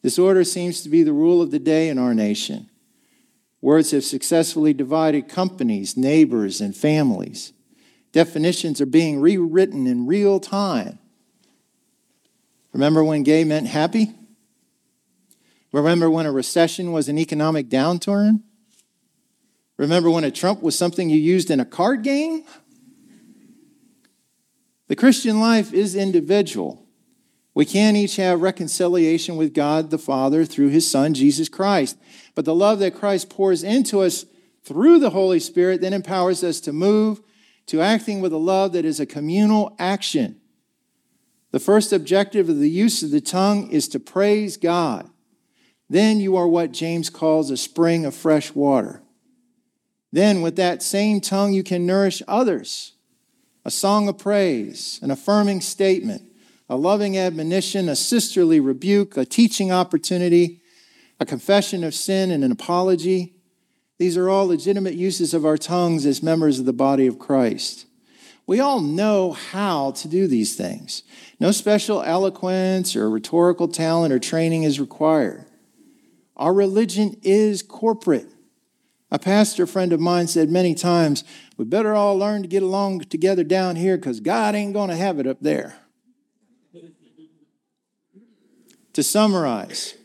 Disorder 0.03 0.43
seems 0.43 0.81
to 0.81 0.89
be 0.89 1.03
the 1.03 1.13
rule 1.13 1.41
of 1.41 1.51
the 1.51 1.59
day 1.59 1.87
in 1.87 1.97
our 1.97 2.13
nation. 2.13 2.69
Words 3.61 3.91
have 3.91 4.03
successfully 4.03 4.73
divided 4.73 5.29
companies, 5.29 5.95
neighbors, 5.95 6.59
and 6.59 6.75
families. 6.75 7.53
Definitions 8.11 8.81
are 8.81 8.85
being 8.85 9.21
rewritten 9.21 9.87
in 9.87 10.05
real 10.05 10.41
time. 10.41 10.99
Remember 12.73 13.05
when 13.05 13.23
gay 13.23 13.45
meant 13.45 13.67
happy? 13.67 14.13
Remember 15.75 16.09
when 16.09 16.25
a 16.25 16.31
recession 16.31 16.93
was 16.93 17.09
an 17.09 17.17
economic 17.17 17.67
downturn? 17.67 18.41
Remember 19.75 20.09
when 20.09 20.23
a 20.23 20.31
trump 20.31 20.61
was 20.61 20.77
something 20.77 21.09
you 21.09 21.17
used 21.17 21.51
in 21.51 21.59
a 21.59 21.65
card 21.65 22.01
game? 22.01 22.45
The 24.87 24.95
Christian 24.95 25.41
life 25.41 25.73
is 25.73 25.93
individual. 25.93 26.87
We 27.53 27.65
can 27.65 27.97
each 27.97 28.15
have 28.15 28.41
reconciliation 28.41 29.35
with 29.35 29.53
God 29.53 29.89
the 29.89 29.97
Father 29.97 30.45
through 30.45 30.69
his 30.69 30.89
Son, 30.89 31.13
Jesus 31.13 31.49
Christ. 31.49 31.97
But 32.35 32.45
the 32.45 32.55
love 32.55 32.79
that 32.79 32.95
Christ 32.95 33.29
pours 33.29 33.61
into 33.61 33.99
us 33.99 34.25
through 34.63 34.99
the 34.99 35.09
Holy 35.09 35.41
Spirit 35.41 35.81
then 35.81 35.91
empowers 35.91 36.41
us 36.41 36.61
to 36.61 36.71
move 36.71 37.21
to 37.65 37.81
acting 37.81 38.21
with 38.21 38.31
a 38.31 38.37
love 38.37 38.71
that 38.71 38.85
is 38.85 39.01
a 39.01 39.05
communal 39.05 39.75
action. 39.77 40.39
The 41.51 41.59
first 41.59 41.91
objective 41.91 42.47
of 42.47 42.59
the 42.59 42.69
use 42.69 43.03
of 43.03 43.11
the 43.11 43.19
tongue 43.19 43.69
is 43.71 43.89
to 43.89 43.99
praise 43.99 44.55
God. 44.55 45.09
Then 45.89 46.19
you 46.19 46.35
are 46.35 46.47
what 46.47 46.71
James 46.71 47.09
calls 47.09 47.51
a 47.51 47.57
spring 47.57 48.05
of 48.05 48.15
fresh 48.15 48.53
water. 48.53 49.01
Then, 50.11 50.41
with 50.41 50.55
that 50.55 50.81
same 50.81 51.21
tongue, 51.21 51.53
you 51.53 51.63
can 51.63 51.85
nourish 51.85 52.21
others 52.27 52.93
a 53.65 53.71
song 53.71 54.07
of 54.07 54.17
praise, 54.17 54.99
an 55.01 55.09
affirming 55.09 55.59
statement, 55.59 56.21
a 56.69 56.75
loving 56.75 57.17
admonition, 57.17 57.89
a 57.89 57.95
sisterly 57.95 58.59
rebuke, 58.59 59.17
a 59.17 59.25
teaching 59.25 59.71
opportunity, 59.71 60.61
a 61.19 61.25
confession 61.25 61.83
of 61.83 61.95
sin, 61.95 62.29
and 62.29 62.43
an 62.43 62.51
apology. 62.51 63.35
These 63.97 64.17
are 64.17 64.29
all 64.29 64.47
legitimate 64.47 64.93
uses 64.93 65.33
of 65.33 65.45
our 65.45 65.57
tongues 65.57 66.05
as 66.05 66.21
members 66.21 66.59
of 66.59 66.65
the 66.65 66.73
body 66.73 67.07
of 67.07 67.17
Christ. 67.17 67.87
We 68.47 68.59
all 68.59 68.81
know 68.81 69.31
how 69.31 69.91
to 69.91 70.07
do 70.07 70.27
these 70.27 70.55
things. 70.55 71.01
No 71.39 71.51
special 71.51 72.03
eloquence 72.03 72.95
or 72.95 73.09
rhetorical 73.09 73.67
talent 73.67 74.13
or 74.13 74.19
training 74.19 74.63
is 74.63 74.79
required. 74.79 75.44
Our 76.35 76.53
religion 76.53 77.17
is 77.23 77.61
corporate. 77.61 78.27
A 79.11 79.19
pastor 79.19 79.65
friend 79.65 79.93
of 79.93 79.99
mine 79.99 80.27
said 80.27 80.49
many 80.49 80.75
times, 80.75 81.23
we 81.57 81.65
better 81.65 81.95
all 81.95 82.17
learn 82.17 82.41
to 82.41 82.47
get 82.47 82.63
along 82.63 83.01
together 83.01 83.43
down 83.43 83.75
here 83.75 83.97
because 83.97 84.19
God 84.19 84.55
ain't 84.55 84.73
going 84.73 84.89
to 84.89 84.95
have 84.95 85.19
it 85.19 85.27
up 85.27 85.37
there. 85.41 85.75
to 88.93 89.03
summarize, 89.03 89.95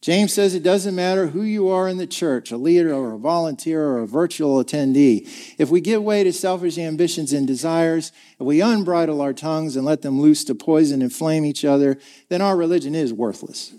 James 0.00 0.32
says 0.32 0.52
it 0.52 0.64
doesn't 0.64 0.96
matter 0.96 1.28
who 1.28 1.42
you 1.42 1.68
are 1.68 1.88
in 1.88 1.96
the 1.96 2.08
church, 2.08 2.50
a 2.50 2.56
leader 2.56 2.92
or 2.92 3.12
a 3.12 3.18
volunteer 3.18 3.84
or 3.84 4.00
a 4.00 4.06
virtual 4.06 4.62
attendee. 4.62 5.28
If 5.58 5.70
we 5.70 5.80
give 5.80 6.02
way 6.02 6.24
to 6.24 6.32
selfish 6.32 6.76
ambitions 6.76 7.32
and 7.32 7.46
desires, 7.46 8.10
if 8.38 8.44
we 8.44 8.58
unbridle 8.58 9.20
our 9.20 9.32
tongues 9.32 9.76
and 9.76 9.84
let 9.84 10.02
them 10.02 10.20
loose 10.20 10.42
to 10.44 10.56
poison 10.56 11.02
and 11.02 11.12
flame 11.12 11.44
each 11.44 11.64
other, 11.64 11.98
then 12.28 12.42
our 12.42 12.56
religion 12.56 12.96
is 12.96 13.12
worthless. 13.12 13.74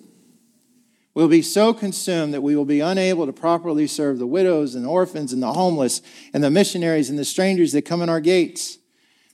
We'll 1.15 1.27
be 1.27 1.43
so 1.43 1.73
consumed 1.73 2.33
that 2.33 2.41
we 2.41 2.55
will 2.55 2.65
be 2.65 2.79
unable 2.79 3.27
to 3.27 3.33
properly 3.33 3.85
serve 3.85 4.17
the 4.17 4.25
widows 4.25 4.73
and 4.73 4.85
orphans 4.85 5.31
and 5.31 5.43
the 5.43 5.53
homeless 5.53 6.01
and 6.33 6.43
the 6.43 6.49
missionaries 6.49 7.09
and 7.09 7.19
the 7.19 7.25
strangers 7.25 7.71
that 7.73 7.83
come 7.83 8.01
in 8.01 8.09
our 8.09 8.21
gates. 8.21 8.79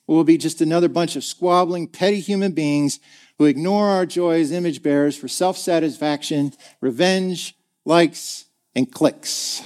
We 0.06 0.15
will 0.15 0.26
be 0.26 0.38
just 0.38 0.60
another 0.60 0.89
bunch 0.89 1.15
of 1.15 1.24
squabbling, 1.24 1.88
petty 1.88 2.20
human 2.20 2.52
beings 2.52 3.00
who 3.38 3.46
ignore 3.46 3.88
our 3.88 4.06
joy 4.06 4.42
as 4.42 4.52
image 4.52 4.84
bearers 4.84 5.15
for 5.15 5.30
self 5.30 5.58
satisfaction, 5.58 6.52
revenge, 6.82 7.56
likes, 7.86 8.46
and 8.76 8.92
clicks. 8.92 9.63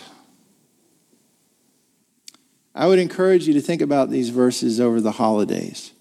I 2.76 2.88
would 2.88 2.99
encourage 2.99 3.47
you 3.47 3.54
to 3.54 3.62
think 3.62 3.82
about 3.82 4.10
these 4.10 4.30
verses 4.30 4.80
over 4.80 5.02
the 5.02 5.13
holidays. 5.13 5.93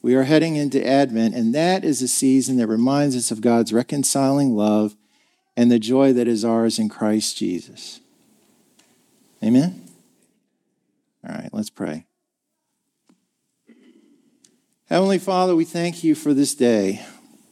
We 0.00 0.14
are 0.14 0.24
heading 0.24 0.56
into 0.56 0.84
Advent, 0.84 1.34
and 1.34 1.54
that 1.54 1.84
is 1.84 2.02
a 2.02 2.08
season 2.08 2.56
that 2.56 2.68
reminds 2.68 3.16
us 3.16 3.30
of 3.30 3.40
God's 3.40 3.72
reconciling 3.72 4.54
love 4.56 4.96
and 5.58 5.72
the 5.72 5.78
joy 5.80 6.12
that 6.12 6.28
is 6.28 6.44
ours 6.44 6.78
in 6.78 6.88
Christ 6.88 7.36
Jesus. 7.36 7.98
Amen? 9.42 9.88
All 11.28 11.34
right, 11.34 11.50
let's 11.52 11.68
pray. 11.68 12.06
Heavenly 14.88 15.18
Father, 15.18 15.56
we 15.56 15.64
thank 15.64 16.04
you 16.04 16.14
for 16.14 16.32
this 16.32 16.54
day, 16.54 17.04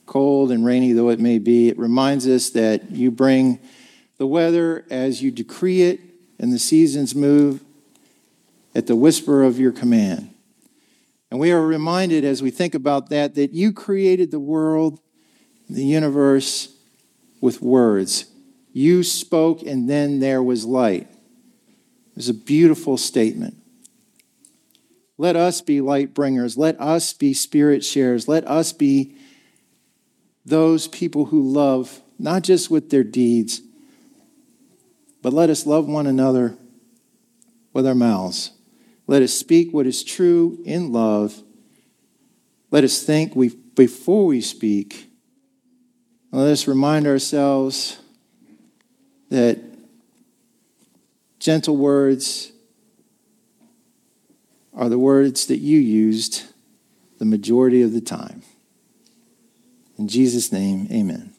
cold 0.06 0.52
and 0.52 0.64
rainy 0.64 0.92
though 0.92 1.08
it 1.08 1.18
may 1.18 1.40
be. 1.40 1.68
It 1.68 1.76
reminds 1.76 2.28
us 2.28 2.50
that 2.50 2.92
you 2.92 3.10
bring 3.10 3.58
the 4.18 4.26
weather 4.28 4.84
as 4.88 5.20
you 5.20 5.32
decree 5.32 5.82
it, 5.82 5.98
and 6.38 6.52
the 6.52 6.60
seasons 6.60 7.12
move 7.12 7.64
at 8.72 8.86
the 8.86 8.94
whisper 8.94 9.42
of 9.42 9.58
your 9.58 9.72
command. 9.72 10.32
And 11.32 11.40
we 11.40 11.50
are 11.50 11.60
reminded 11.60 12.24
as 12.24 12.40
we 12.40 12.52
think 12.52 12.76
about 12.76 13.10
that 13.10 13.34
that 13.34 13.52
you 13.52 13.72
created 13.72 14.30
the 14.30 14.38
world, 14.38 15.00
the 15.68 15.84
universe 15.84 16.75
with 17.46 17.62
words. 17.62 18.24
You 18.72 19.04
spoke, 19.04 19.62
and 19.62 19.88
then 19.88 20.18
there 20.18 20.42
was 20.42 20.64
light. 20.64 21.02
It 22.10 22.16
was 22.16 22.28
a 22.28 22.34
beautiful 22.34 22.98
statement. 22.98 23.56
Let 25.16 25.36
us 25.36 25.60
be 25.60 25.80
light 25.80 26.12
bringers. 26.12 26.58
Let 26.58 26.78
us 26.80 27.12
be 27.12 27.32
spirit 27.32 27.84
sharers. 27.84 28.26
Let 28.26 28.44
us 28.48 28.72
be 28.72 29.16
those 30.44 30.88
people 30.88 31.26
who 31.26 31.40
love, 31.40 32.02
not 32.18 32.42
just 32.42 32.68
with 32.68 32.90
their 32.90 33.04
deeds, 33.04 33.60
but 35.22 35.32
let 35.32 35.48
us 35.48 35.66
love 35.66 35.86
one 35.86 36.08
another 36.08 36.58
with 37.72 37.86
our 37.86 37.94
mouths. 37.94 38.50
Let 39.06 39.22
us 39.22 39.32
speak 39.32 39.72
what 39.72 39.86
is 39.86 40.02
true 40.02 40.58
in 40.64 40.90
love. 40.90 41.44
Let 42.72 42.82
us 42.82 43.04
think 43.04 43.36
we, 43.36 43.50
before 43.50 44.26
we 44.26 44.40
speak. 44.40 45.10
Let 46.36 46.48
us 46.48 46.68
remind 46.68 47.06
ourselves 47.06 47.96
that 49.30 49.58
gentle 51.38 51.78
words 51.78 52.52
are 54.74 54.90
the 54.90 54.98
words 54.98 55.46
that 55.46 55.60
you 55.60 55.78
used 55.78 56.42
the 57.16 57.24
majority 57.24 57.80
of 57.80 57.94
the 57.94 58.02
time. 58.02 58.42
In 59.96 60.08
Jesus' 60.08 60.52
name, 60.52 60.86
amen. 60.92 61.35